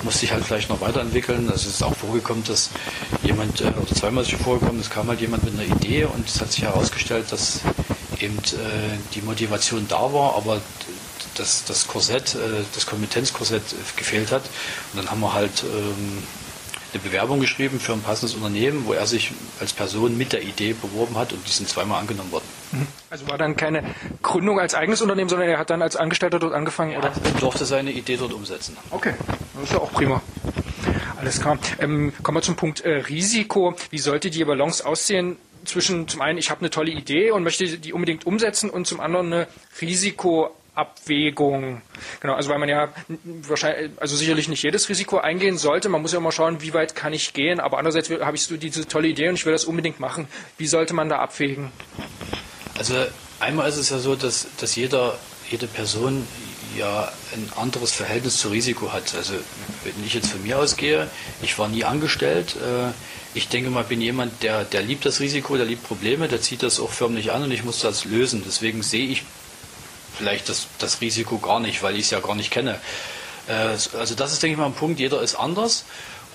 musst 0.03 0.21
dich 0.21 0.31
halt 0.31 0.43
vielleicht 0.43 0.69
noch 0.69 0.81
weiterentwickeln. 0.81 1.49
Also 1.49 1.69
es 1.69 1.75
ist 1.75 1.83
auch 1.83 1.95
vorgekommen, 1.95 2.43
dass 2.43 2.69
jemand, 3.23 3.61
äh, 3.61 3.65
oder 3.81 3.95
zweimal 3.95 4.23
ist 4.23 4.31
schon 4.31 4.39
vorgekommen, 4.39 4.81
es 4.81 4.89
kam 4.89 5.07
halt 5.07 5.21
jemand 5.21 5.43
mit 5.43 5.53
einer 5.53 5.75
Idee 5.75 6.05
und 6.05 6.27
es 6.27 6.41
hat 6.41 6.51
sich 6.51 6.63
herausgestellt, 6.63 7.31
dass 7.31 7.61
eben 8.23 8.37
äh, 8.37 8.97
die 9.13 9.21
Motivation 9.21 9.87
da 9.87 10.13
war, 10.13 10.35
aber 10.35 10.61
das, 11.35 11.65
das 11.65 11.87
Korsett, 11.87 12.35
äh, 12.35 12.63
das 12.73 12.85
Kompetenzkorsett 12.85 13.63
gefehlt 13.95 14.31
hat. 14.31 14.43
Und 14.93 15.03
dann 15.03 15.11
haben 15.11 15.19
wir 15.21 15.33
halt 15.33 15.63
ähm, 15.63 16.23
eine 16.93 17.01
Bewerbung 17.01 17.39
geschrieben 17.39 17.79
für 17.79 17.93
ein 17.93 18.01
passendes 18.01 18.35
Unternehmen, 18.35 18.85
wo 18.85 18.93
er 18.93 19.07
sich 19.07 19.31
als 19.59 19.73
Person 19.73 20.17
mit 20.17 20.31
der 20.31 20.43
Idee 20.43 20.73
beworben 20.73 21.17
hat 21.17 21.33
und 21.33 21.45
die 21.47 21.51
sind 21.51 21.67
zweimal 21.67 21.99
angenommen 21.99 22.31
worden. 22.31 22.45
Mhm. 22.71 22.87
Also 23.09 23.27
war 23.27 23.37
dann 23.37 23.55
keine 23.55 23.83
Gründung 24.21 24.59
als 24.59 24.75
eigenes 24.75 25.01
Unternehmen, 25.01 25.29
sondern 25.29 25.49
er 25.49 25.57
hat 25.57 25.69
dann 25.69 25.81
als 25.81 25.95
Angestellter 25.95 26.39
dort 26.39 26.53
angefangen? 26.53 26.91
Er 26.91 26.99
oder? 26.99 27.11
durfte 27.39 27.65
seine 27.65 27.91
Idee 27.91 28.17
dort 28.17 28.33
umsetzen. 28.33 28.77
Okay, 28.91 29.13
das 29.55 29.63
ist 29.63 29.73
ja 29.73 29.79
auch 29.79 29.91
prima. 29.91 30.21
Alles 31.17 31.39
klar. 31.39 31.57
Ähm, 31.79 32.13
kommen 32.21 32.37
wir 32.37 32.41
zum 32.41 32.55
Punkt 32.55 32.81
äh, 32.81 32.95
Risiko. 32.95 33.75
Wie 33.89 33.97
sollte 33.97 34.29
die 34.29 34.43
Balance 34.43 34.85
aussehen 34.85 35.37
zwischen 35.65 36.07
zum 36.07 36.21
einen, 36.21 36.37
ich 36.37 36.49
habe 36.49 36.61
eine 36.61 36.69
tolle 36.69 36.91
Idee 36.91 37.31
und 37.31 37.43
möchte 37.43 37.77
die 37.77 37.93
unbedingt 37.93 38.25
umsetzen 38.25 38.69
und 38.69 38.87
zum 38.87 38.99
anderen 38.99 39.33
eine 39.33 39.47
Risikoabwägung. 39.81 41.81
Genau, 42.19 42.33
also 42.33 42.49
weil 42.49 42.59
man 42.59 42.69
ja 42.69 42.89
wahrscheinlich, 43.23 43.91
also 43.97 44.15
sicherlich 44.15 44.47
nicht 44.47 44.63
jedes 44.63 44.89
Risiko 44.89 45.17
eingehen 45.17 45.57
sollte. 45.57 45.89
Man 45.89 46.01
muss 46.01 46.13
ja 46.13 46.19
immer 46.19 46.31
schauen, 46.31 46.61
wie 46.61 46.73
weit 46.73 46.95
kann 46.95 47.13
ich 47.13 47.33
gehen. 47.33 47.59
Aber 47.59 47.77
andererseits 47.77 48.09
habe 48.09 48.35
ich 48.35 48.43
so 48.43 48.57
diese 48.57 48.87
tolle 48.87 49.07
Idee 49.07 49.29
und 49.29 49.35
ich 49.35 49.45
will 49.45 49.53
das 49.53 49.65
unbedingt 49.65 49.99
machen. 49.99 50.27
Wie 50.57 50.67
sollte 50.67 50.93
man 50.93 51.09
da 51.09 51.19
abwägen? 51.19 51.71
Also 52.77 52.95
einmal 53.39 53.69
ist 53.69 53.77
es 53.77 53.89
ja 53.89 53.99
so, 53.99 54.15
dass, 54.15 54.47
dass 54.57 54.75
jeder, 54.75 55.17
jede 55.49 55.67
Person 55.67 56.27
ja 56.77 57.11
ein 57.33 57.49
anderes 57.55 57.91
Verhältnis 57.91 58.37
zu 58.37 58.49
Risiko 58.49 58.91
hat. 58.91 59.13
Also 59.15 59.33
wenn 59.83 60.05
ich 60.05 60.13
jetzt 60.13 60.31
von 60.31 60.43
mir 60.43 60.59
ausgehe, 60.59 61.07
ich 61.41 61.57
war 61.59 61.67
nie 61.67 61.83
angestellt. 61.83 62.55
Äh, 62.55 62.91
ich 63.33 63.47
denke 63.47 63.69
mal, 63.69 63.83
bin 63.83 64.01
jemand, 64.01 64.43
der, 64.43 64.63
der 64.63 64.81
liebt 64.81 65.05
das 65.05 65.19
Risiko, 65.19 65.57
der 65.57 65.65
liebt 65.65 65.83
Probleme, 65.83 66.27
der 66.27 66.41
zieht 66.41 66.63
das 66.63 66.79
auch 66.79 66.91
förmlich 66.91 67.31
an 67.31 67.43
und 67.43 67.51
ich 67.51 67.63
muss 67.63 67.79
das 67.79 68.05
lösen. 68.05 68.43
Deswegen 68.45 68.83
sehe 68.83 69.07
ich 69.07 69.23
vielleicht 70.17 70.49
das, 70.49 70.67
das 70.77 71.01
Risiko 71.01 71.39
gar 71.39 71.59
nicht, 71.59 71.81
weil 71.81 71.95
ich 71.95 72.01
es 72.03 72.11
ja 72.11 72.19
gar 72.19 72.35
nicht 72.35 72.51
kenne. 72.51 72.79
Äh, 73.47 73.97
also 73.97 74.15
das 74.15 74.33
ist, 74.33 74.43
denke 74.43 74.53
ich 74.53 74.59
mal, 74.59 74.65
ein 74.65 74.73
Punkt, 74.73 74.99
jeder 74.99 75.21
ist 75.21 75.35
anders. 75.35 75.85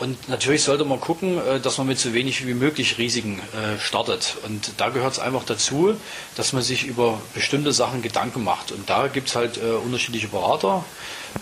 Und 0.01 0.29
natürlich 0.29 0.63
sollte 0.63 0.85
man 0.85 1.01
gucken, 1.01 1.39
äh, 1.39 1.59
dass 1.59 1.79
man 1.79 1.89
mit 1.89 1.99
so 1.99 2.15
wenig 2.15 2.47
wie 2.47 2.55
möglich 2.55 2.99
Risiken 2.99 3.41
äh, 3.41 3.81
startet. 3.81 4.37
Und 4.45 4.73
da 4.77 4.91
gehört 4.91 5.15
es 5.15 5.19
einfach 5.19 5.43
dazu, 5.45 5.97
dass 6.37 6.53
man 6.53 6.63
sich 6.63 6.85
über 6.87 7.21
bestimmte 7.35 7.73
Sachen 7.73 8.01
Gedanken 8.01 8.45
macht. 8.45 8.71
Und 8.71 8.89
da 8.89 9.09
gibt 9.09 9.29
es 9.29 9.35
halt 9.35 9.59
unterschiedliche 9.59 10.29
Berater, 10.29 10.85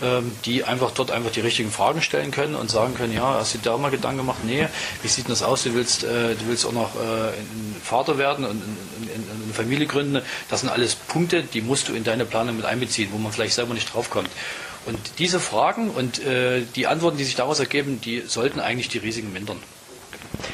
ähm, 0.02 0.32
die 0.46 0.64
einfach 0.64 0.90
dort 0.90 1.10
einfach 1.10 1.30
die 1.30 1.40
richtigen 1.40 1.70
Fragen 1.70 2.00
stellen 2.00 2.30
können 2.30 2.54
und 2.54 2.70
sagen 2.70 2.94
können, 2.94 3.12
ja, 3.12 3.34
hast 3.34 3.54
du 3.54 3.58
da 3.62 3.76
mal 3.76 3.90
Gedanken 3.90 4.18
gemacht? 4.18 4.38
Nee, 4.42 4.68
wie 5.02 5.08
sieht 5.08 5.26
denn 5.26 5.32
das 5.32 5.42
aus? 5.42 5.64
Du 5.64 5.74
willst, 5.74 6.02
du 6.02 6.36
willst 6.46 6.64
auch 6.64 6.72
noch 6.72 6.94
ein 6.96 7.76
Vater 7.82 8.16
werden 8.16 8.44
und 8.46 8.62
eine 9.44 9.54
Familie 9.54 9.86
gründen. 9.86 10.22
Das 10.48 10.60
sind 10.60 10.70
alles 10.70 10.94
Punkte, 10.94 11.42
die 11.42 11.60
musst 11.60 11.88
du 11.88 11.92
in 11.92 12.04
deine 12.04 12.24
Planung 12.24 12.56
mit 12.56 12.64
einbeziehen, 12.64 13.10
wo 13.12 13.18
man 13.18 13.32
vielleicht 13.32 13.54
selber 13.54 13.74
nicht 13.74 13.92
draufkommt. 13.92 14.30
Und 14.86 14.98
diese 15.18 15.40
Fragen 15.40 15.90
und 15.90 16.24
äh, 16.24 16.62
die 16.76 16.86
Antworten, 16.86 17.16
die 17.18 17.24
sich 17.24 17.34
daraus 17.34 17.58
ergeben, 17.58 18.00
die 18.00 18.20
sollten 18.20 18.60
eigentlich 18.60 18.88
die 18.88 18.98
Risiken 18.98 19.32
mindern. 19.32 19.58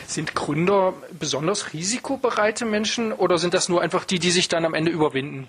Sind 0.07 0.35
Gründer 0.35 0.95
besonders 1.19 1.73
risikobereite 1.73 2.65
Menschen 2.65 3.13
oder 3.13 3.39
sind 3.39 3.55
das 3.55 3.69
nur 3.69 3.83
einfach 3.83 4.05
die, 4.05 4.19
die 4.19 4.31
sich 4.31 4.49
dann 4.49 4.65
am 4.65 4.75
Ende 4.75 4.91
überwinden? 4.91 5.49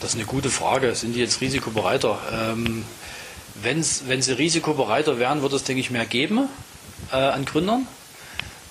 Das 0.00 0.10
ist 0.10 0.16
eine 0.16 0.26
gute 0.26 0.50
Frage. 0.50 0.94
Sind 0.94 1.14
die 1.14 1.20
jetzt 1.20 1.40
risikobereiter? 1.40 2.18
Ähm, 2.32 2.84
wenn 3.62 3.82
sie 3.82 4.32
risikobereiter 4.32 5.18
wären, 5.18 5.42
würde 5.42 5.56
es, 5.56 5.64
denke 5.64 5.80
ich, 5.80 5.90
mehr 5.90 6.06
geben 6.06 6.48
äh, 7.12 7.16
an 7.16 7.44
Gründern. 7.44 7.86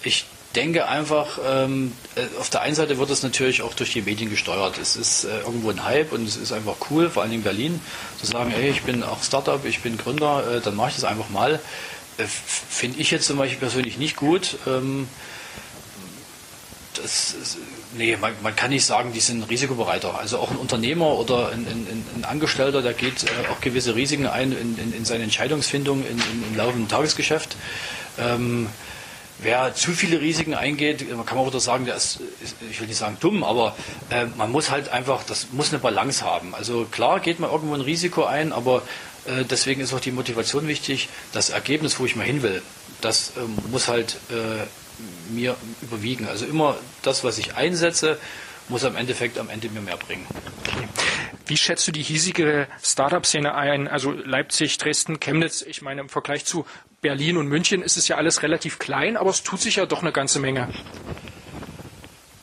Ich 0.03 0.25
denke 0.55 0.87
einfach, 0.87 1.39
ähm, 1.45 1.93
äh, 2.15 2.21
auf 2.39 2.49
der 2.49 2.61
einen 2.61 2.75
Seite 2.75 2.97
wird 2.97 3.09
es 3.09 3.23
natürlich 3.23 3.61
auch 3.61 3.73
durch 3.73 3.93
die 3.93 4.01
Medien 4.01 4.29
gesteuert. 4.29 4.77
Es 4.77 4.95
ist 4.95 5.25
äh, 5.25 5.39
irgendwo 5.39 5.69
ein 5.69 5.83
Hype 5.83 6.13
und 6.13 6.27
es 6.27 6.35
ist 6.35 6.51
einfach 6.51 6.75
cool, 6.89 7.09
vor 7.09 7.23
allem 7.23 7.33
in 7.33 7.43
Berlin, 7.43 7.81
zu 8.19 8.27
sagen, 8.27 8.51
hey, 8.51 8.69
ich 8.69 8.83
bin 8.83 9.03
auch 9.03 9.23
Startup, 9.23 9.63
ich 9.65 9.81
bin 9.81 9.97
Gründer, 9.97 10.57
äh, 10.57 10.61
dann 10.61 10.75
mache 10.75 10.89
ich 10.89 10.95
das 10.95 11.05
einfach 11.05 11.29
mal. 11.29 11.59
Äh, 12.17 12.25
Finde 12.25 12.99
ich 12.99 13.11
jetzt 13.11 13.25
zum 13.25 13.37
Beispiel 13.37 13.59
persönlich 13.59 13.97
nicht 13.97 14.15
gut. 14.15 14.57
Ähm, 14.67 15.07
das, 17.01 17.35
nee, 17.97 18.15
man, 18.17 18.33
man, 18.43 18.55
kann 18.55 18.69
nicht 18.69 18.85
sagen, 18.85 19.13
die 19.13 19.19
sind 19.19 19.49
risikobereiter. 19.49 20.17
Also 20.17 20.37
auch 20.37 20.51
ein 20.51 20.57
Unternehmer 20.57 21.17
oder 21.17 21.49
ein, 21.49 21.65
ein, 21.65 22.05
ein 22.15 22.25
Angestellter, 22.25 22.81
der 22.81 22.93
geht 22.93 23.23
äh, 23.23 23.51
auch 23.51 23.61
gewisse 23.61 23.95
Risiken 23.95 24.27
ein 24.27 24.51
in, 24.51 24.77
in, 24.77 24.93
in 24.93 25.05
seine 25.05 25.23
Entscheidungsfindung 25.23 26.05
in, 26.05 26.21
im 26.49 26.55
laufenden 26.55 26.87
Tagesgeschäft. 26.87 27.55
Ähm, 28.19 28.69
wer 29.43 29.73
zu 29.75 29.91
viele 29.91 30.19
Risiken 30.21 30.53
eingeht, 30.53 31.09
man 31.15 31.25
kann 31.25 31.37
auch 31.37 31.53
sagen, 31.59 31.85
der 31.85 31.95
ist, 31.95 32.19
ich 32.69 32.79
will 32.79 32.87
nicht 32.87 32.97
sagen 32.97 33.17
dumm, 33.19 33.43
aber 33.43 33.75
äh, 34.09 34.25
man 34.37 34.51
muss 34.51 34.71
halt 34.71 34.89
einfach, 34.89 35.23
das 35.23 35.47
muss 35.51 35.69
eine 35.69 35.79
Balance 35.79 36.25
haben. 36.25 36.55
Also 36.55 36.85
klar 36.85 37.19
geht 37.19 37.39
man 37.39 37.51
irgendwo 37.51 37.75
ein 37.75 37.81
Risiko 37.81 38.25
ein, 38.25 38.53
aber 38.53 38.81
äh, 39.25 39.43
deswegen 39.45 39.81
ist 39.81 39.93
auch 39.93 39.99
die 39.99 40.11
Motivation 40.11 40.67
wichtig. 40.67 41.09
Das 41.31 41.49
Ergebnis, 41.49 41.99
wo 41.99 42.05
ich 42.05 42.15
mal 42.15 42.25
hin 42.25 42.41
will, 42.41 42.61
das 43.01 43.33
äh, 43.37 43.69
muss 43.69 43.87
halt 43.87 44.17
äh, 44.29 44.65
mir 45.31 45.55
überwiegen. 45.81 46.27
Also 46.27 46.45
immer 46.45 46.77
das, 47.01 47.23
was 47.23 47.37
ich 47.37 47.55
einsetze, 47.55 48.17
muss 48.69 48.85
am 48.85 48.95
Endeffekt 48.95 49.37
am 49.37 49.49
Ende 49.49 49.69
mir 49.69 49.81
mehr 49.81 49.97
bringen. 49.97 50.25
Wie 51.45 51.57
schätzt 51.57 51.87
du 51.87 51.91
die 51.91 52.03
hiesige 52.03 52.67
Startup-Szene 52.81 53.53
ein? 53.53 53.87
Also 53.87 54.11
Leipzig, 54.11 54.77
Dresden, 54.77 55.19
Chemnitz, 55.19 55.61
ich 55.61 55.81
meine 55.81 56.01
im 56.01 56.09
Vergleich 56.09 56.45
zu 56.45 56.65
Berlin 57.03 57.37
und 57.37 57.47
München 57.47 57.83
ist 57.83 57.97
es 57.97 58.07
ja 58.07 58.15
alles 58.15 58.41
relativ 58.41 58.79
klein, 58.79 59.17
aber 59.17 59.29
es 59.29 59.43
tut 59.43 59.61
sich 59.61 59.75
ja 59.75 59.85
doch 59.85 60.01
eine 60.01 60.11
ganze 60.11 60.39
Menge. 60.39 60.73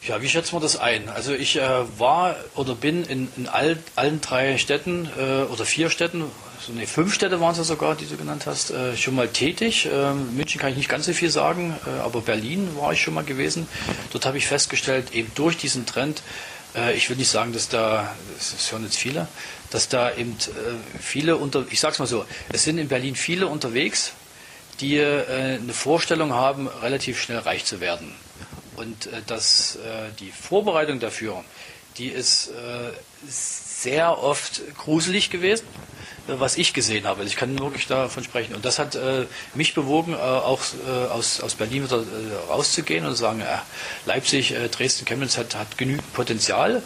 Ja, 0.07 0.23
wie 0.23 0.29
schätzen 0.29 0.55
wir 0.55 0.61
das 0.61 0.77
ein? 0.77 1.09
Also 1.09 1.35
ich 1.35 1.57
äh, 1.57 1.63
war 1.99 2.37
oder 2.55 2.75
bin 2.75 3.05
in, 3.05 3.29
in 3.37 3.49
all, 3.49 3.79
allen 3.97 4.21
drei 4.21 4.57
Städten 4.59 5.09
äh, 5.19 5.43
oder 5.43 5.65
vier 5.65 5.91
Städten, 5.91 6.25
also 6.59 6.73
nee, 6.73 6.87
fünf 6.87 7.15
Städte 7.15 7.41
waren 7.41 7.53
es 7.53 7.59
ja 7.59 7.65
sogar, 7.65 7.97
die 7.97 8.07
du 8.07 8.17
genannt 8.17 8.45
hast, 8.47 8.71
äh, 8.71 8.97
schon 8.97 9.15
mal 9.15 9.29
tätig. 9.29 9.89
Ähm, 9.93 10.37
München 10.37 10.61
kann 10.61 10.71
ich 10.71 10.77
nicht 10.77 10.89
ganz 10.89 11.07
so 11.07 11.13
viel 11.13 11.31
sagen, 11.31 11.77
äh, 11.87 12.01
aber 12.01 12.21
Berlin 12.21 12.69
war 12.77 12.93
ich 12.93 13.03
schon 13.03 13.15
mal 13.15 13.25
gewesen. 13.25 13.67
Dort 14.13 14.27
habe 14.27 14.39
ich 14.39 14.47
festgestellt, 14.47 15.13
eben 15.13 15.31
durch 15.35 15.57
diesen 15.57 15.87
Trend, 15.87 16.23
äh, 16.75 16.95
ich 16.95 17.09
will 17.09 17.17
nicht 17.17 17.31
sagen, 17.31 17.53
dass 17.53 17.69
da, 17.69 18.15
das 18.39 18.73
hören 18.73 18.85
jetzt 18.85 18.99
viele, 18.99 19.27
dass 19.71 19.89
da 19.89 20.15
eben 20.15 20.33
äh, 20.33 21.01
viele 21.01 21.37
unter, 21.37 21.65
ich 21.71 21.81
sag's 21.81 21.99
mal 21.99 22.07
so, 22.07 22.25
es 22.53 22.65
sind 22.65 22.79
in 22.79 22.89
Berlin 22.89 23.17
viele 23.17 23.47
unterwegs, 23.47 24.13
die 24.81 24.97
äh, 24.97 25.59
eine 25.59 25.73
Vorstellung 25.73 26.33
haben, 26.33 26.69
relativ 26.69 27.21
schnell 27.21 27.39
reich 27.39 27.65
zu 27.65 27.81
werden. 27.81 28.13
Und 28.77 29.07
äh, 29.07 29.23
dass 29.27 29.77
äh, 29.77 30.11
die 30.19 30.31
Vorbereitung 30.31 31.01
dafür, 31.01 31.45
die 31.99 32.09
ist 32.09 32.49
äh, 32.49 32.91
sehr 33.29 34.23
oft 34.23 34.63
gruselig 34.77 35.31
gewesen, 35.31 35.67
äh, 36.29 36.33
was 36.39 36.57
ich 36.57 36.73
gesehen 36.73 37.07
habe. 37.07 37.25
Ich 37.25 37.37
kann 37.37 37.59
wirklich 37.59 37.87
davon 37.87 38.25
sprechen. 38.25 38.55
Und 38.55 38.65
das 38.65 38.79
hat 38.79 38.95
äh, 38.95 39.27
mich 39.55 39.75
bewogen, 39.75 40.15
auch 40.15 40.61
aus, 41.11 41.41
aus 41.41 41.55
Berlin 41.55 41.85
wieder 41.85 42.03
rauszugehen 42.49 43.05
und 43.05 43.13
zu 43.13 43.21
sagen, 43.21 43.43
Leipzig, 44.07 44.55
Dresden, 44.71 45.05
Chemnitz 45.05 45.37
hat, 45.37 45.55
hat 45.55 45.77
genügend 45.77 46.13
Potenzial. 46.13 46.83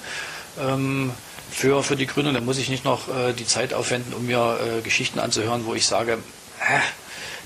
Ähm, 0.58 1.12
für, 1.54 1.82
für 1.84 1.96
die 1.96 2.06
Gründung, 2.06 2.34
da 2.34 2.40
muss 2.40 2.58
ich 2.58 2.68
nicht 2.68 2.84
noch 2.84 3.08
äh, 3.08 3.32
die 3.32 3.46
Zeit 3.46 3.74
aufwenden, 3.74 4.12
um 4.12 4.26
mir 4.26 4.58
äh, 4.60 4.80
Geschichten 4.82 5.20
anzuhören, 5.20 5.66
wo 5.66 5.74
ich 5.74 5.86
sage, 5.86 6.18
äh, 6.60 6.80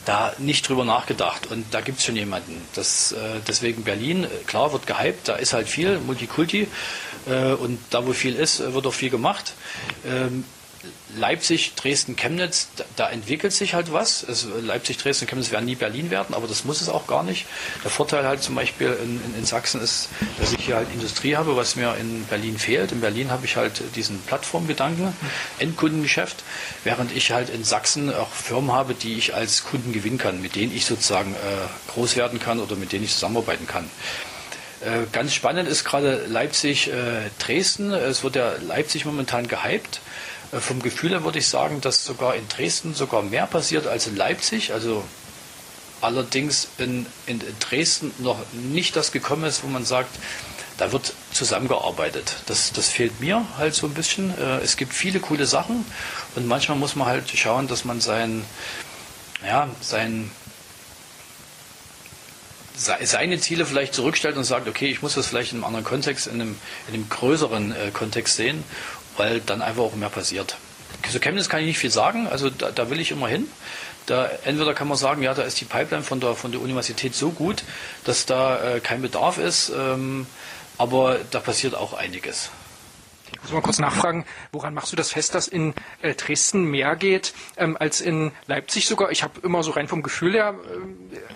da 0.04 0.32
nicht 0.38 0.68
drüber 0.68 0.84
nachgedacht 0.84 1.46
und 1.50 1.66
da 1.72 1.80
gibt 1.80 1.98
es 1.98 2.04
schon 2.04 2.16
jemanden. 2.16 2.60
Das, 2.74 3.12
äh, 3.12 3.40
deswegen 3.46 3.84
Berlin, 3.84 4.24
äh, 4.24 4.28
klar, 4.46 4.72
wird 4.72 4.86
gehypt, 4.86 5.28
da 5.28 5.36
ist 5.36 5.52
halt 5.52 5.68
viel, 5.68 5.98
Multikulti 5.98 6.68
äh, 7.26 7.52
und 7.52 7.78
da 7.90 8.06
wo 8.06 8.12
viel 8.12 8.34
ist, 8.34 8.60
wird 8.72 8.86
auch 8.86 8.94
viel 8.94 9.10
gemacht. 9.10 9.54
Ähm, 10.06 10.44
Leipzig, 11.16 11.74
Dresden, 11.74 12.14
Chemnitz, 12.14 12.68
da, 12.76 12.84
da, 12.96 13.10
entwickelt 13.10 13.52
sich 13.52 13.74
halt 13.74 13.92
was. 13.92 14.22
Es, 14.22 14.46
Leipzig, 14.62 14.98
Dresden, 14.98 15.26
Chemnitz 15.26 15.50
werden 15.50 15.64
nie 15.64 15.74
Berlin 15.74 16.10
werden, 16.10 16.34
aber 16.34 16.46
das 16.46 16.64
muss 16.64 16.80
es 16.80 16.88
auch 16.88 17.06
gar 17.06 17.24
nicht. 17.24 17.46
Der 17.82 17.90
Vorteil 17.90 18.24
halt 18.26 18.42
zum 18.42 18.54
Beispiel 18.54 18.96
in, 19.02 19.20
in, 19.24 19.38
in, 19.38 19.44
Sachsen 19.44 19.80
ist, 19.80 20.08
dass 20.38 20.52
ich 20.52 20.64
hier 20.64 20.76
halt 20.76 20.88
Industrie 20.92 21.36
habe, 21.36 21.56
was 21.56 21.76
mir 21.76 21.96
in 21.96 22.24
Berlin 22.26 22.58
fehlt. 22.58 22.92
In 22.92 23.00
Berlin 23.00 23.30
habe 23.30 23.46
ich 23.46 23.56
halt 23.56 23.82
diesen 23.96 24.20
Plattformgedanken, 24.22 25.14
Endkundengeschäft, 25.58 26.44
während 26.84 27.10
ich 27.10 27.32
halt 27.32 27.50
in 27.50 27.64
Sachsen 27.64 28.14
auch 28.14 28.30
Firmen 28.30 28.72
habe, 28.72 28.94
die 28.94 29.14
ich 29.14 29.34
als 29.34 29.64
Kunden 29.64 29.92
gewinnen 29.92 30.18
kann, 30.18 30.40
mit 30.40 30.54
denen 30.54 30.74
ich 30.74 30.84
sozusagen 30.84 31.34
äh, 31.34 31.92
groß 31.92 32.16
werden 32.16 32.38
kann 32.38 32.60
oder 32.60 32.76
mit 32.76 32.92
denen 32.92 33.04
ich 33.04 33.14
zusammenarbeiten 33.14 33.66
kann. 33.66 33.90
Äh, 34.80 35.06
ganz 35.10 35.34
spannend 35.34 35.68
ist 35.68 35.84
gerade 35.84 36.26
Leipzig, 36.26 36.88
äh, 36.88 37.30
Dresden. 37.40 37.92
Es 37.92 38.22
wird 38.22 38.36
ja 38.36 38.52
Leipzig 38.60 39.04
momentan 39.04 39.48
gehypt. 39.48 40.00
Äh, 40.52 40.60
vom 40.60 40.80
Gefühl 40.82 41.10
her 41.10 41.24
würde 41.24 41.38
ich 41.38 41.48
sagen, 41.48 41.80
dass 41.80 42.04
sogar 42.04 42.34
in 42.34 42.48
Dresden 42.48 42.94
sogar 42.94 43.22
mehr 43.22 43.46
passiert 43.46 43.86
als 43.86 44.06
in 44.06 44.16
Leipzig. 44.16 44.72
Also 44.72 45.04
allerdings 46.00 46.68
in, 46.78 47.06
in 47.26 47.40
Dresden 47.60 48.12
noch 48.18 48.38
nicht 48.52 48.96
das 48.96 49.12
gekommen 49.12 49.44
ist, 49.44 49.62
wo 49.62 49.68
man 49.68 49.84
sagt, 49.84 50.10
da 50.78 50.92
wird 50.92 51.12
zusammengearbeitet. 51.32 52.36
Das, 52.46 52.72
das 52.72 52.88
fehlt 52.88 53.20
mir 53.20 53.44
halt 53.56 53.74
so 53.74 53.86
ein 53.86 53.94
bisschen. 53.94 54.30
Äh, 54.38 54.58
es 54.58 54.76
gibt 54.76 54.92
viele 54.92 55.20
coole 55.20 55.46
Sachen 55.46 55.84
und 56.36 56.46
manchmal 56.46 56.78
muss 56.78 56.96
man 56.96 57.08
halt 57.08 57.28
schauen, 57.30 57.66
dass 57.68 57.84
man 57.84 58.00
sein, 58.00 58.44
ja, 59.44 59.68
sein, 59.80 60.30
seine 62.76 63.40
Ziele 63.40 63.66
vielleicht 63.66 63.92
zurückstellt 63.92 64.36
und 64.36 64.44
sagt, 64.44 64.68
okay, 64.68 64.86
ich 64.86 65.02
muss 65.02 65.14
das 65.14 65.26
vielleicht 65.26 65.50
in 65.50 65.58
einem 65.58 65.64
anderen 65.64 65.84
Kontext, 65.84 66.28
in 66.28 66.34
einem, 66.34 66.56
in 66.86 66.94
einem 66.94 67.08
größeren 67.08 67.72
äh, 67.72 67.90
Kontext 67.92 68.36
sehen 68.36 68.62
weil 69.18 69.40
dann 69.40 69.62
einfach 69.62 69.82
auch 69.82 69.94
mehr 69.94 70.08
passiert. 70.08 70.56
Zu 71.10 71.20
Chemnitz 71.20 71.48
kann 71.48 71.60
ich 71.60 71.66
nicht 71.66 71.78
viel 71.78 71.90
sagen, 71.90 72.26
also 72.26 72.50
da, 72.50 72.70
da 72.70 72.90
will 72.90 73.00
ich 73.00 73.10
immer 73.10 73.28
hin. 73.28 73.46
Da, 74.06 74.30
entweder 74.44 74.72
kann 74.72 74.88
man 74.88 74.96
sagen, 74.96 75.22
ja, 75.22 75.34
da 75.34 75.42
ist 75.42 75.60
die 75.60 75.66
Pipeline 75.66 76.02
von 76.02 76.18
der, 76.18 76.34
von 76.34 76.50
der 76.50 76.62
Universität 76.62 77.14
so 77.14 77.30
gut, 77.30 77.62
dass 78.04 78.24
da 78.24 78.76
äh, 78.76 78.80
kein 78.80 79.02
Bedarf 79.02 79.36
ist, 79.36 79.70
ähm, 79.70 80.26
aber 80.78 81.18
da 81.30 81.40
passiert 81.40 81.74
auch 81.74 81.92
einiges. 81.92 82.50
Ich 83.32 83.42
muss 83.42 83.52
mal 83.52 83.60
kurz 83.60 83.78
nachfragen, 83.78 84.24
woran 84.52 84.72
machst 84.72 84.92
du 84.92 84.96
das 84.96 85.12
fest, 85.12 85.34
dass 85.34 85.46
in 85.46 85.74
äh, 86.00 86.14
Dresden 86.14 86.64
mehr 86.64 86.96
geht 86.96 87.34
ähm, 87.58 87.76
als 87.78 88.00
in 88.00 88.32
Leipzig 88.46 88.86
sogar? 88.86 89.10
Ich 89.10 89.22
habe 89.22 89.40
immer 89.42 89.62
so 89.62 89.72
rein 89.72 89.88
vom 89.88 90.02
Gefühl 90.02 90.32
her, 90.32 90.54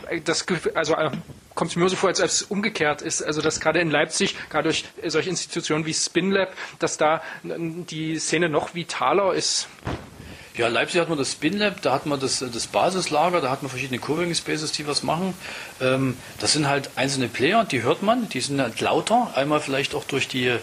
äh, 0.08 0.20
das, 0.22 0.46
also 0.74 0.94
äh, 0.94 1.10
kommt 1.54 1.70
es 1.70 1.76
mir 1.76 1.88
so 1.88 1.96
vor, 1.96 2.08
als 2.08 2.20
ob 2.20 2.26
es 2.26 2.42
umgekehrt 2.42 3.02
ist. 3.02 3.22
Also 3.22 3.40
dass 3.40 3.60
gerade 3.60 3.80
in 3.80 3.90
Leipzig, 3.90 4.36
gerade 4.50 4.64
durch 4.64 4.84
solche 5.06 5.30
Institutionen 5.30 5.86
wie 5.86 5.94
SpinLab, 5.94 6.54
dass 6.78 6.96
da 6.96 7.22
die 7.42 8.18
Szene 8.18 8.48
noch 8.48 8.74
vitaler 8.74 9.34
ist. 9.34 9.68
Ja, 10.54 10.68
Leipzig 10.68 11.00
hat 11.00 11.08
man 11.08 11.16
das 11.16 11.32
SpinLab, 11.32 11.80
da 11.80 11.94
hat 11.94 12.04
man 12.04 12.20
das, 12.20 12.40
das 12.40 12.66
Basislager, 12.66 13.40
da 13.40 13.50
hat 13.50 13.62
man 13.62 13.70
verschiedene 13.70 13.98
Coworking 13.98 14.34
Spaces, 14.34 14.72
die 14.72 14.86
was 14.86 15.02
machen. 15.02 15.32
Ähm, 15.80 16.18
das 16.40 16.52
sind 16.52 16.68
halt 16.68 16.90
einzelne 16.96 17.28
Player, 17.28 17.64
die 17.64 17.82
hört 17.82 18.02
man, 18.02 18.28
die 18.28 18.40
sind 18.40 18.60
halt 18.60 18.78
lauter. 18.82 19.32
Einmal 19.34 19.60
vielleicht 19.60 19.94
auch 19.94 20.04
durch 20.04 20.28
die, 20.28 20.58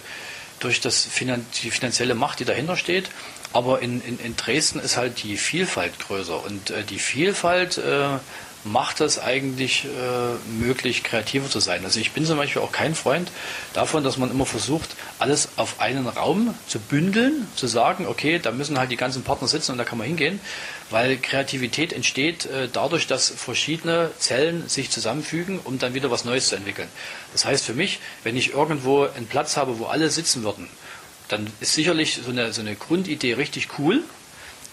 durch 0.59 0.79
das 0.79 1.05
Finan 1.05 1.43
die 1.63 1.71
finanzielle 1.71 2.13
Macht, 2.13 2.39
die 2.39 2.45
dahinter 2.45 2.77
steht. 2.77 3.09
Aber 3.51 3.81
in, 3.81 3.99
in, 4.01 4.19
in 4.19 4.35
Dresden 4.35 4.79
ist 4.79 4.95
halt 4.95 5.23
die 5.23 5.37
Vielfalt 5.37 5.97
größer. 5.97 6.43
Und 6.45 6.69
äh, 6.69 6.83
die 6.83 6.99
Vielfalt 6.99 7.79
äh, 7.79 8.19
macht 8.63 8.99
es 8.99 9.19
eigentlich 9.19 9.85
äh, 9.85 10.51
möglich, 10.61 11.03
kreativer 11.03 11.49
zu 11.49 11.59
sein. 11.59 11.85
Also 11.85 11.99
ich 11.99 12.11
bin 12.11 12.25
zum 12.25 12.37
Beispiel 12.37 12.61
auch 12.61 12.71
kein 12.71 12.93
Freund 12.93 13.31
davon, 13.73 14.03
dass 14.03 14.17
man 14.17 14.29
immer 14.29 14.45
versucht, 14.45 14.89
alles 15.17 15.49
auf 15.55 15.79
einen 15.79 16.07
Raum 16.07 16.53
zu 16.67 16.79
bündeln, 16.79 17.47
zu 17.55 17.67
sagen, 17.67 18.05
okay, 18.05 18.39
da 18.39 18.51
müssen 18.51 18.77
halt 18.77 18.91
die 18.91 18.97
ganzen 18.97 19.23
Partner 19.23 19.47
sitzen 19.47 19.71
und 19.71 19.77
da 19.77 19.85
kann 19.85 19.97
man 19.97 20.07
hingehen, 20.07 20.39
weil 20.89 21.17
Kreativität 21.17 21.93
entsteht 21.93 22.45
äh, 22.47 22.67
dadurch, 22.71 23.07
dass 23.07 23.29
verschiedene 23.29 24.11
Zellen 24.19 24.67
sich 24.67 24.89
zusammenfügen, 24.89 25.59
um 25.63 25.79
dann 25.79 25.93
wieder 25.93 26.11
was 26.11 26.25
Neues 26.25 26.49
zu 26.49 26.55
entwickeln. 26.55 26.89
Das 27.31 27.45
heißt 27.45 27.65
für 27.65 27.73
mich, 27.73 27.99
wenn 28.23 28.35
ich 28.35 28.53
irgendwo 28.53 29.03
einen 29.03 29.27
Platz 29.27 29.55
habe, 29.55 29.79
wo 29.79 29.85
alle 29.85 30.09
sitzen 30.09 30.43
würden, 30.43 30.69
dann 31.29 31.47
ist 31.61 31.75
sicherlich 31.75 32.19
so 32.25 32.31
eine, 32.31 32.51
so 32.51 32.61
eine 32.61 32.75
Grundidee 32.75 33.33
richtig 33.33 33.69
cool, 33.77 34.03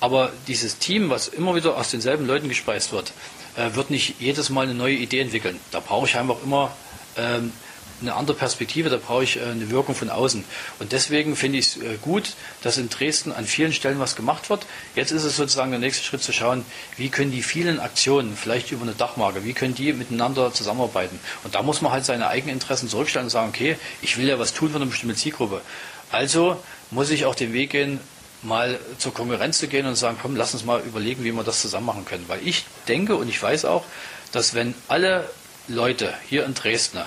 aber 0.01 0.33
dieses 0.49 0.79
Team, 0.79 1.09
was 1.09 1.29
immer 1.29 1.55
wieder 1.55 1.77
aus 1.77 1.91
denselben 1.91 2.27
Leuten 2.27 2.49
gespeist 2.49 2.93
wird, 2.93 3.13
wird 3.57 3.91
nicht 3.91 4.21
jedes 4.21 4.51
Mal 4.51 4.63
eine 4.63 4.75
neue 4.75 4.95
Idee 4.95 5.21
entwickeln. 5.21 5.59
Da 5.71 5.81
brauche 5.81 6.07
ich 6.07 6.17
einfach 6.17 6.37
immer 6.45 6.71
ähm, 7.17 7.53
eine 8.01 8.15
andere 8.15 8.37
Perspektive, 8.37 8.91
da 8.91 8.99
brauche 8.99 9.25
ich 9.25 9.37
äh, 9.37 9.45
eine 9.45 9.71
Wirkung 9.71 9.95
von 9.95 10.11
außen. 10.11 10.45
Und 10.79 10.93
deswegen 10.93 11.37
finde 11.37 11.59
ich 11.59 11.67
es 11.67 11.77
äh, 11.77 11.97
gut, 12.01 12.35
dass 12.63 12.79
in 12.79 12.89
Dresden 12.89 13.33
an 13.33 13.47
vielen 13.47 13.73
Stellen 13.73 13.99
was 13.99 14.17
gemacht 14.17 14.51
wird. 14.51 14.67
Jetzt 14.95 15.13
ist 15.13 15.25
es 15.25 15.37
sozusagen 15.37 15.71
der 15.71 15.81
nächste 15.81 16.05
Schritt 16.05 16.23
zu 16.23 16.33
schauen, 16.33 16.65
wie 16.97 17.09
können 17.09 17.33
die 17.33 17.43
vielen 17.43 17.81
Aktionen, 17.81 18.37
vielleicht 18.37 18.71
über 18.71 18.83
eine 18.83 18.93
Dachmarke, 18.93 19.45
wie 19.45 19.55
können 19.55 19.75
die 19.75 19.93
miteinander 19.93 20.53
zusammenarbeiten. 20.53 21.19
Und 21.45 21.55
da 21.55 21.63
muss 21.63 21.81
man 21.81 21.93
halt 21.93 22.05
seine 22.05 22.29
eigenen 22.29 22.55
Interessen 22.55 22.89
zurückstellen 22.89 23.27
und 23.27 23.31
sagen, 23.31 23.49
okay, 23.49 23.77
ich 24.03 24.19
will 24.19 24.29
ja 24.29 24.39
was 24.39 24.53
tun 24.53 24.71
für 24.71 24.77
eine 24.77 24.87
bestimmte 24.87 25.17
Zielgruppe. 25.17 25.63
Also 26.11 26.61
muss 26.91 27.11
ich 27.11 27.25
auch 27.25 27.35
den 27.35 27.53
Weg 27.53 27.71
gehen, 27.71 28.01
mal 28.47 28.79
zur 28.99 29.13
Konkurrenz 29.13 29.59
zu 29.59 29.69
gehen 29.69 29.87
und 29.87 29.97
sagen, 29.97 30.19
komm, 30.21 30.37
lass 30.37 30.55
uns 30.55 30.65
mal 30.65 30.81
überlegen, 30.81 31.25
wie 31.25 31.33
wir 31.33 31.45
das 31.45 31.61
zusammen 31.61 31.87
machen 31.87 32.05
können. 32.05 32.25
Weil 32.29 32.47
ich 32.47 32.65
denke 32.89 33.17
und 33.17 33.29
ich 33.29 33.43
weiß 33.43 33.65
auch, 33.65 33.85
dass 34.33 34.55
wenn 34.55 34.75
alle 34.89 35.29
Leute 35.69 36.15
hier 36.29 36.45
in 36.45 36.55
Dresden, 36.55 36.99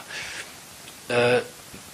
äh, 1.07 1.39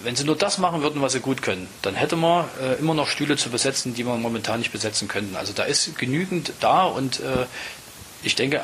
wenn 0.00 0.16
sie 0.16 0.24
nur 0.24 0.36
das 0.36 0.58
machen 0.58 0.82
würden, 0.82 1.02
was 1.02 1.12
sie 1.12 1.20
gut 1.20 1.42
können, 1.42 1.68
dann 1.82 1.94
hätte 1.94 2.16
man 2.16 2.46
äh, 2.60 2.74
immer 2.74 2.94
noch 2.94 3.08
Stühle 3.08 3.36
zu 3.36 3.50
besetzen, 3.50 3.94
die 3.94 4.04
wir 4.04 4.16
momentan 4.16 4.58
nicht 4.58 4.72
besetzen 4.72 5.08
könnten. 5.08 5.36
Also 5.36 5.52
da 5.52 5.64
ist 5.64 5.96
genügend 5.98 6.52
da 6.60 6.84
und 6.84 7.20
äh, 7.20 7.46
ich 8.22 8.34
denke, 8.34 8.62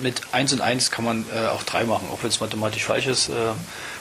mit 0.00 0.20
1 0.32 0.52
und 0.54 0.60
1 0.60 0.90
kann 0.90 1.04
man 1.04 1.24
äh, 1.34 1.46
auch 1.46 1.62
3 1.62 1.84
machen, 1.84 2.08
auch 2.12 2.22
wenn 2.22 2.30
es 2.30 2.40
mathematisch 2.40 2.84
falsch 2.84 3.06
ist. 3.06 3.28
Äh, 3.28 3.32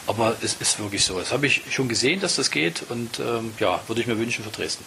aber 0.08 0.36
es 0.42 0.56
ist 0.56 0.80
wirklich 0.80 1.04
so. 1.04 1.20
Das 1.20 1.32
habe 1.32 1.48
ich 1.48 1.64
schon 1.72 1.90
gesehen, 1.90 2.22
dass 2.22 2.36
das 2.36 2.52
geht 2.52 2.84
und 2.90 3.20
ähm, 3.20 3.54
ja, 3.60 3.82
würde 3.88 4.02
ich 4.02 4.08
mir 4.08 4.18
wünschen 4.18 4.44
für 4.44 4.52
Dresden. 4.52 4.86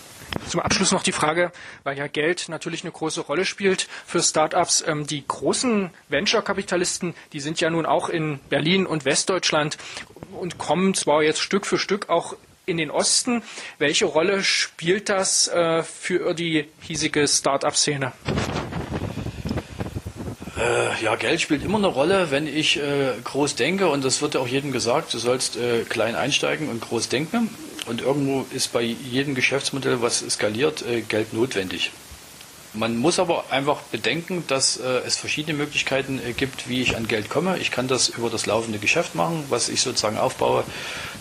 Zum 0.48 0.60
Abschluss 0.60 0.92
noch 0.92 1.02
die 1.02 1.12
Frage, 1.12 1.52
weil 1.84 1.96
ja 1.96 2.06
Geld 2.06 2.48
natürlich 2.48 2.82
eine 2.84 2.92
große 2.92 3.22
Rolle 3.22 3.44
spielt 3.44 3.88
für 4.06 4.22
Startups. 4.22 4.84
Ähm, 4.86 5.06
die 5.06 5.26
großen 5.26 5.90
Venture-Kapitalisten, 6.08 7.14
die 7.32 7.40
sind 7.40 7.60
ja 7.60 7.70
nun 7.70 7.86
auch 7.86 8.08
in 8.08 8.38
Berlin 8.50 8.86
und 8.86 9.04
Westdeutschland 9.04 9.78
und 10.32 10.58
kommen 10.58 10.94
zwar 10.94 11.22
jetzt 11.22 11.40
Stück 11.40 11.66
für 11.66 11.78
Stück 11.78 12.08
auch 12.08 12.36
in 12.66 12.76
den 12.76 12.90
Osten. 12.90 13.42
Welche 13.78 14.04
Rolle 14.04 14.44
spielt 14.44 15.08
das 15.08 15.48
äh, 15.48 15.82
für 15.82 16.34
die 16.34 16.68
hiesige 16.80 17.26
Start-up-Szene? 17.26 18.12
Äh, 20.58 21.04
ja, 21.04 21.14
Geld 21.14 21.40
spielt 21.40 21.62
immer 21.62 21.78
eine 21.78 21.86
Rolle, 21.86 22.30
wenn 22.30 22.46
ich 22.48 22.78
äh, 22.78 23.12
groß 23.22 23.54
denke 23.54 23.88
und 23.88 24.04
das 24.04 24.20
wird 24.22 24.34
ja 24.34 24.40
auch 24.40 24.48
jedem 24.48 24.72
gesagt, 24.72 25.14
du 25.14 25.18
sollst 25.18 25.56
äh, 25.56 25.84
klein 25.88 26.16
einsteigen 26.16 26.68
und 26.68 26.80
groß 26.80 27.08
denken. 27.08 27.50
Und 27.86 28.02
irgendwo 28.02 28.44
ist 28.52 28.72
bei 28.72 28.82
jedem 28.82 29.34
Geschäftsmodell, 29.34 30.02
was 30.02 30.18
skaliert, 30.28 30.84
äh, 30.86 31.00
Geld 31.02 31.32
notwendig. 31.32 31.92
Man 32.78 32.96
muss 32.96 33.18
aber 33.18 33.46
einfach 33.50 33.80
bedenken, 33.90 34.44
dass 34.46 34.76
äh, 34.76 35.00
es 35.04 35.16
verschiedene 35.16 35.58
Möglichkeiten 35.58 36.20
äh, 36.24 36.32
gibt, 36.32 36.68
wie 36.68 36.80
ich 36.80 36.96
an 36.96 37.08
Geld 37.08 37.28
komme. 37.28 37.58
Ich 37.58 37.72
kann 37.72 37.88
das 37.88 38.08
über 38.08 38.30
das 38.30 38.46
laufende 38.46 38.78
Geschäft 38.78 39.16
machen, 39.16 39.44
was 39.48 39.68
ich 39.68 39.82
sozusagen 39.82 40.16
aufbaue, 40.16 40.62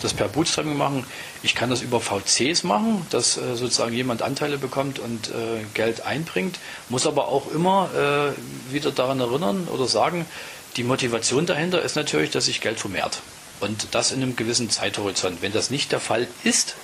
das 0.00 0.14
per 0.14 0.28
Bootstrapping 0.28 0.76
machen. 0.76 1.04
Ich 1.42 1.56
kann 1.56 1.68
das 1.68 1.82
über 1.82 2.00
VCs 2.00 2.62
machen, 2.62 3.04
dass 3.10 3.36
äh, 3.36 3.56
sozusagen 3.56 3.92
jemand 3.92 4.22
Anteile 4.22 4.56
bekommt 4.56 5.00
und 5.00 5.30
äh, 5.30 5.64
Geld 5.74 6.02
einbringt. 6.02 6.60
Muss 6.90 7.08
aber 7.08 7.26
auch 7.26 7.50
immer 7.50 7.90
äh, 7.92 8.72
wieder 8.72 8.92
daran 8.92 9.18
erinnern 9.18 9.66
oder 9.66 9.86
sagen, 9.86 10.26
die 10.76 10.84
Motivation 10.84 11.44
dahinter 11.44 11.82
ist 11.82 11.96
natürlich, 11.96 12.30
dass 12.30 12.44
sich 12.44 12.60
Geld 12.60 12.78
vermehrt. 12.78 13.20
Und 13.58 13.88
das 13.90 14.12
in 14.12 14.22
einem 14.22 14.36
gewissen 14.36 14.70
Zeithorizont. 14.70 15.42
Wenn 15.42 15.52
das 15.52 15.70
nicht 15.70 15.90
der 15.90 15.98
Fall 15.98 16.28
ist, 16.44 16.76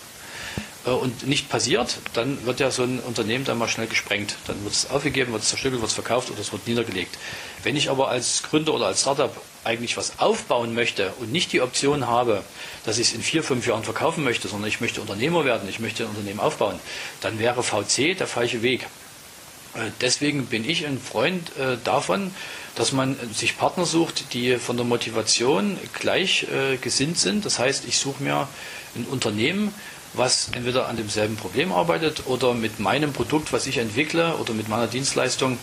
und 0.90 1.26
nicht 1.26 1.48
passiert, 1.48 1.98
dann 2.12 2.44
wird 2.44 2.60
ja 2.60 2.70
so 2.70 2.82
ein 2.82 3.00
Unternehmen 3.00 3.44
dann 3.44 3.58
mal 3.58 3.68
schnell 3.68 3.86
gesprengt. 3.86 4.36
Dann 4.46 4.62
wird 4.64 4.74
es 4.74 4.90
aufgegeben, 4.90 5.32
wird 5.32 5.42
es 5.42 5.48
zerstückelt, 5.48 5.80
wird 5.80 5.90
es 5.90 5.94
verkauft 5.94 6.30
oder 6.30 6.40
es 6.40 6.52
wird 6.52 6.66
niedergelegt. 6.66 7.16
Wenn 7.62 7.76
ich 7.76 7.90
aber 7.90 8.08
als 8.08 8.42
Gründer 8.42 8.74
oder 8.74 8.86
als 8.86 9.00
Startup 9.00 9.34
eigentlich 9.64 9.96
was 9.96 10.18
aufbauen 10.18 10.74
möchte 10.74 11.12
und 11.20 11.32
nicht 11.32 11.52
die 11.52 11.62
Option 11.62 12.06
habe, 12.06 12.42
dass 12.84 12.98
ich 12.98 13.08
es 13.08 13.14
in 13.14 13.22
vier, 13.22 13.42
fünf 13.42 13.66
Jahren 13.66 13.82
verkaufen 13.82 14.22
möchte, 14.24 14.48
sondern 14.48 14.68
ich 14.68 14.80
möchte 14.80 15.00
Unternehmer 15.00 15.44
werden, 15.44 15.68
ich 15.68 15.80
möchte 15.80 16.04
ein 16.04 16.10
Unternehmen 16.10 16.40
aufbauen, 16.40 16.78
dann 17.22 17.38
wäre 17.38 17.62
VC 17.62 18.16
der 18.18 18.26
falsche 18.26 18.62
Weg. 18.62 18.86
Äh, 19.74 19.90
deswegen 20.00 20.46
bin 20.46 20.68
ich 20.68 20.86
ein 20.86 20.98
Freund 21.00 21.56
äh, 21.58 21.76
davon, 21.82 22.34
dass 22.74 22.92
man 22.92 23.16
sich 23.32 23.56
Partner 23.56 23.86
sucht, 23.86 24.32
die 24.34 24.56
von 24.56 24.76
der 24.76 24.86
Motivation 24.86 25.78
gleich 25.92 26.46
äh, 26.52 26.76
gesinnt 26.76 27.18
sind. 27.18 27.44
Das 27.44 27.58
heißt, 27.58 27.84
ich 27.86 27.98
suche 27.98 28.22
mir 28.22 28.48
ein 28.96 29.04
Unternehmen, 29.04 29.74
was 30.12 30.48
entweder 30.52 30.88
an 30.88 30.96
demselben 30.96 31.36
Problem 31.36 31.72
arbeitet 31.72 32.22
oder 32.26 32.54
mit 32.54 32.78
meinem 32.78 33.12
Produkt, 33.12 33.52
was 33.52 33.66
ich 33.66 33.78
entwickle 33.78 34.36
oder 34.36 34.52
mit 34.54 34.68
meiner 34.68 34.86
Dienstleistung 34.86 35.58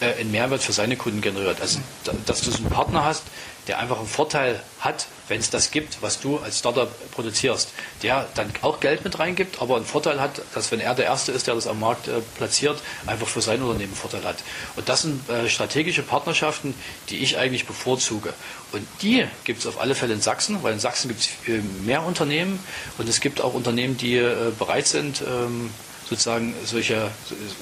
einen 0.00 0.32
Mehrwert 0.32 0.62
für 0.62 0.72
seine 0.72 0.96
Kunden 0.96 1.20
generiert. 1.20 1.60
Also, 1.60 1.78
dass 2.26 2.40
du 2.42 2.50
so 2.50 2.56
einen 2.58 2.70
Partner 2.70 3.04
hast, 3.04 3.22
der 3.68 3.78
einfach 3.78 3.98
einen 3.98 4.08
Vorteil 4.08 4.60
hat, 4.80 5.06
wenn 5.28 5.38
es 5.38 5.50
das 5.50 5.70
gibt, 5.70 6.02
was 6.02 6.20
du 6.20 6.38
als 6.38 6.58
Startup 6.58 6.90
produzierst, 7.12 7.70
der 8.02 8.26
dann 8.34 8.52
auch 8.62 8.80
Geld 8.80 9.04
mit 9.04 9.18
reingibt, 9.18 9.62
aber 9.62 9.76
einen 9.76 9.84
Vorteil 9.84 10.20
hat, 10.20 10.42
dass 10.54 10.72
wenn 10.72 10.80
er 10.80 10.94
der 10.94 11.04
Erste 11.06 11.32
ist, 11.32 11.46
der 11.46 11.54
das 11.54 11.66
am 11.66 11.80
Markt 11.80 12.08
äh, 12.08 12.20
platziert, 12.36 12.80
einfach 13.06 13.28
für 13.28 13.40
sein 13.40 13.62
Unternehmen 13.62 13.92
einen 13.92 13.96
Vorteil 13.96 14.24
hat. 14.24 14.36
Und 14.76 14.88
das 14.88 15.02
sind 15.02 15.28
äh, 15.30 15.48
strategische 15.48 16.02
Partnerschaften, 16.02 16.74
die 17.08 17.18
ich 17.18 17.38
eigentlich 17.38 17.66
bevorzuge. 17.66 18.34
Und 18.72 18.86
die 19.00 19.26
gibt 19.44 19.60
es 19.60 19.66
auf 19.66 19.80
alle 19.80 19.94
Fälle 19.94 20.14
in 20.14 20.20
Sachsen, 20.20 20.62
weil 20.62 20.72
in 20.72 20.80
Sachsen 20.80 21.08
gibt 21.08 21.20
es 21.20 21.28
äh, 21.48 21.60
mehr 21.84 22.02
Unternehmen 22.02 22.58
und 22.98 23.08
es 23.08 23.20
gibt 23.20 23.40
auch 23.40 23.54
Unternehmen, 23.54 23.96
die 23.96 24.16
äh, 24.16 24.50
bereit 24.58 24.88
sind, 24.88 25.22
ähm, 25.22 25.70
sozusagen 26.08 26.54
solche, 26.64 27.10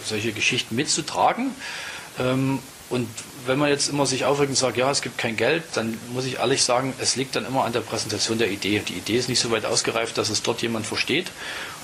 solche 0.05 0.33
Geschichten 0.33 0.75
mitzutragen. 0.75 1.55
Ähm, 2.19 2.61
und 2.91 3.09
wenn 3.47 3.59
man 3.59 3.69
jetzt 3.69 3.89
immer 3.89 4.05
sich 4.05 4.25
aufregt 4.25 4.51
und 4.51 4.57
sagt, 4.57 4.77
ja, 4.77 4.91
es 4.91 5.01
gibt 5.01 5.17
kein 5.17 5.37
Geld, 5.37 5.63
dann 5.75 5.97
muss 6.13 6.27
ich 6.27 6.39
ehrlich 6.39 6.63
sagen, 6.63 6.93
es 6.99 7.17
liegt 7.17 7.37
dann 7.37 7.47
immer 7.47 7.65
an 7.65 7.73
der 7.73 7.81
Präsentation 7.81 8.39
der 8.39 8.51
Idee. 8.51 8.83
Die 8.87 8.95
Idee 8.95 9.17
ist 9.17 9.29
nicht 9.29 9.41
so 9.41 9.51
weit 9.51 9.65
ausgereift, 9.65 10.19
dass 10.19 10.29
es 10.29 10.43
dort 10.43 10.61
jemand 10.61 10.87
versteht 10.87 11.31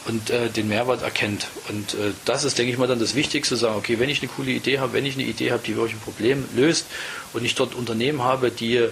und 0.07 0.31
äh, 0.31 0.49
den 0.51 0.69
Mehrwert 0.69 1.03
erkennt. 1.03 1.47
Und 1.69 1.95
äh, 1.95 2.13
das 2.25 2.45
ist, 2.45 2.59
denke 2.59 2.73
ich 2.73 2.79
mal, 2.79 2.89
dann 2.89 2.99
das 2.99 3.15
Wichtigste, 3.15 3.55
zu 3.55 3.61
sagen, 3.61 3.77
okay, 3.77 3.99
wenn 3.99 4.09
ich 4.09 4.21
eine 4.21 4.31
coole 4.31 4.51
Idee 4.51 4.81
habe, 4.81 4.93
wenn 4.93 5.07
ich 5.07 5.15
eine 5.15 5.25
Idee 5.25 5.53
habe, 5.53 5.63
die 5.65 5.77
wirklich 5.77 5.95
ein 5.95 6.01
Problem 6.01 6.45
löst 6.55 6.87
und 7.33 7.45
ich 7.45 7.55
dort 7.55 7.75
Unternehmen 7.75 8.23
habe, 8.23 8.51
die 8.51 8.77
äh, 8.77 8.91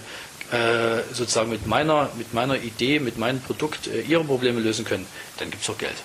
sozusagen 1.13 1.51
mit 1.51 1.67
meiner, 1.67 2.11
mit 2.17 2.33
meiner 2.33 2.57
Idee, 2.57 3.01
mit 3.01 3.19
meinem 3.19 3.41
Produkt 3.41 3.89
äh, 3.89 4.03
ihre 4.03 4.25
Probleme 4.25 4.61
lösen 4.61 4.85
können, 4.85 5.07
dann 5.39 5.51
gibt 5.51 5.63
es 5.63 5.71
auch 5.71 5.79
Geld. 5.79 5.97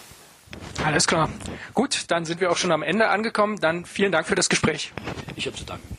Alles 0.83 1.05
klar. 1.05 1.29
Gut, 1.73 2.05
dann 2.07 2.25
sind 2.25 2.41
wir 2.41 2.51
auch 2.51 2.57
schon 2.57 2.71
am 2.71 2.81
Ende 2.81 3.09
angekommen. 3.09 3.59
Dann 3.59 3.85
vielen 3.85 4.11
Dank 4.11 4.27
für 4.27 4.35
das 4.35 4.49
Gespräch. 4.49 4.91
Ich 5.35 5.45
habe 5.45 5.55
zu 5.55 5.63
danken. 5.63 5.98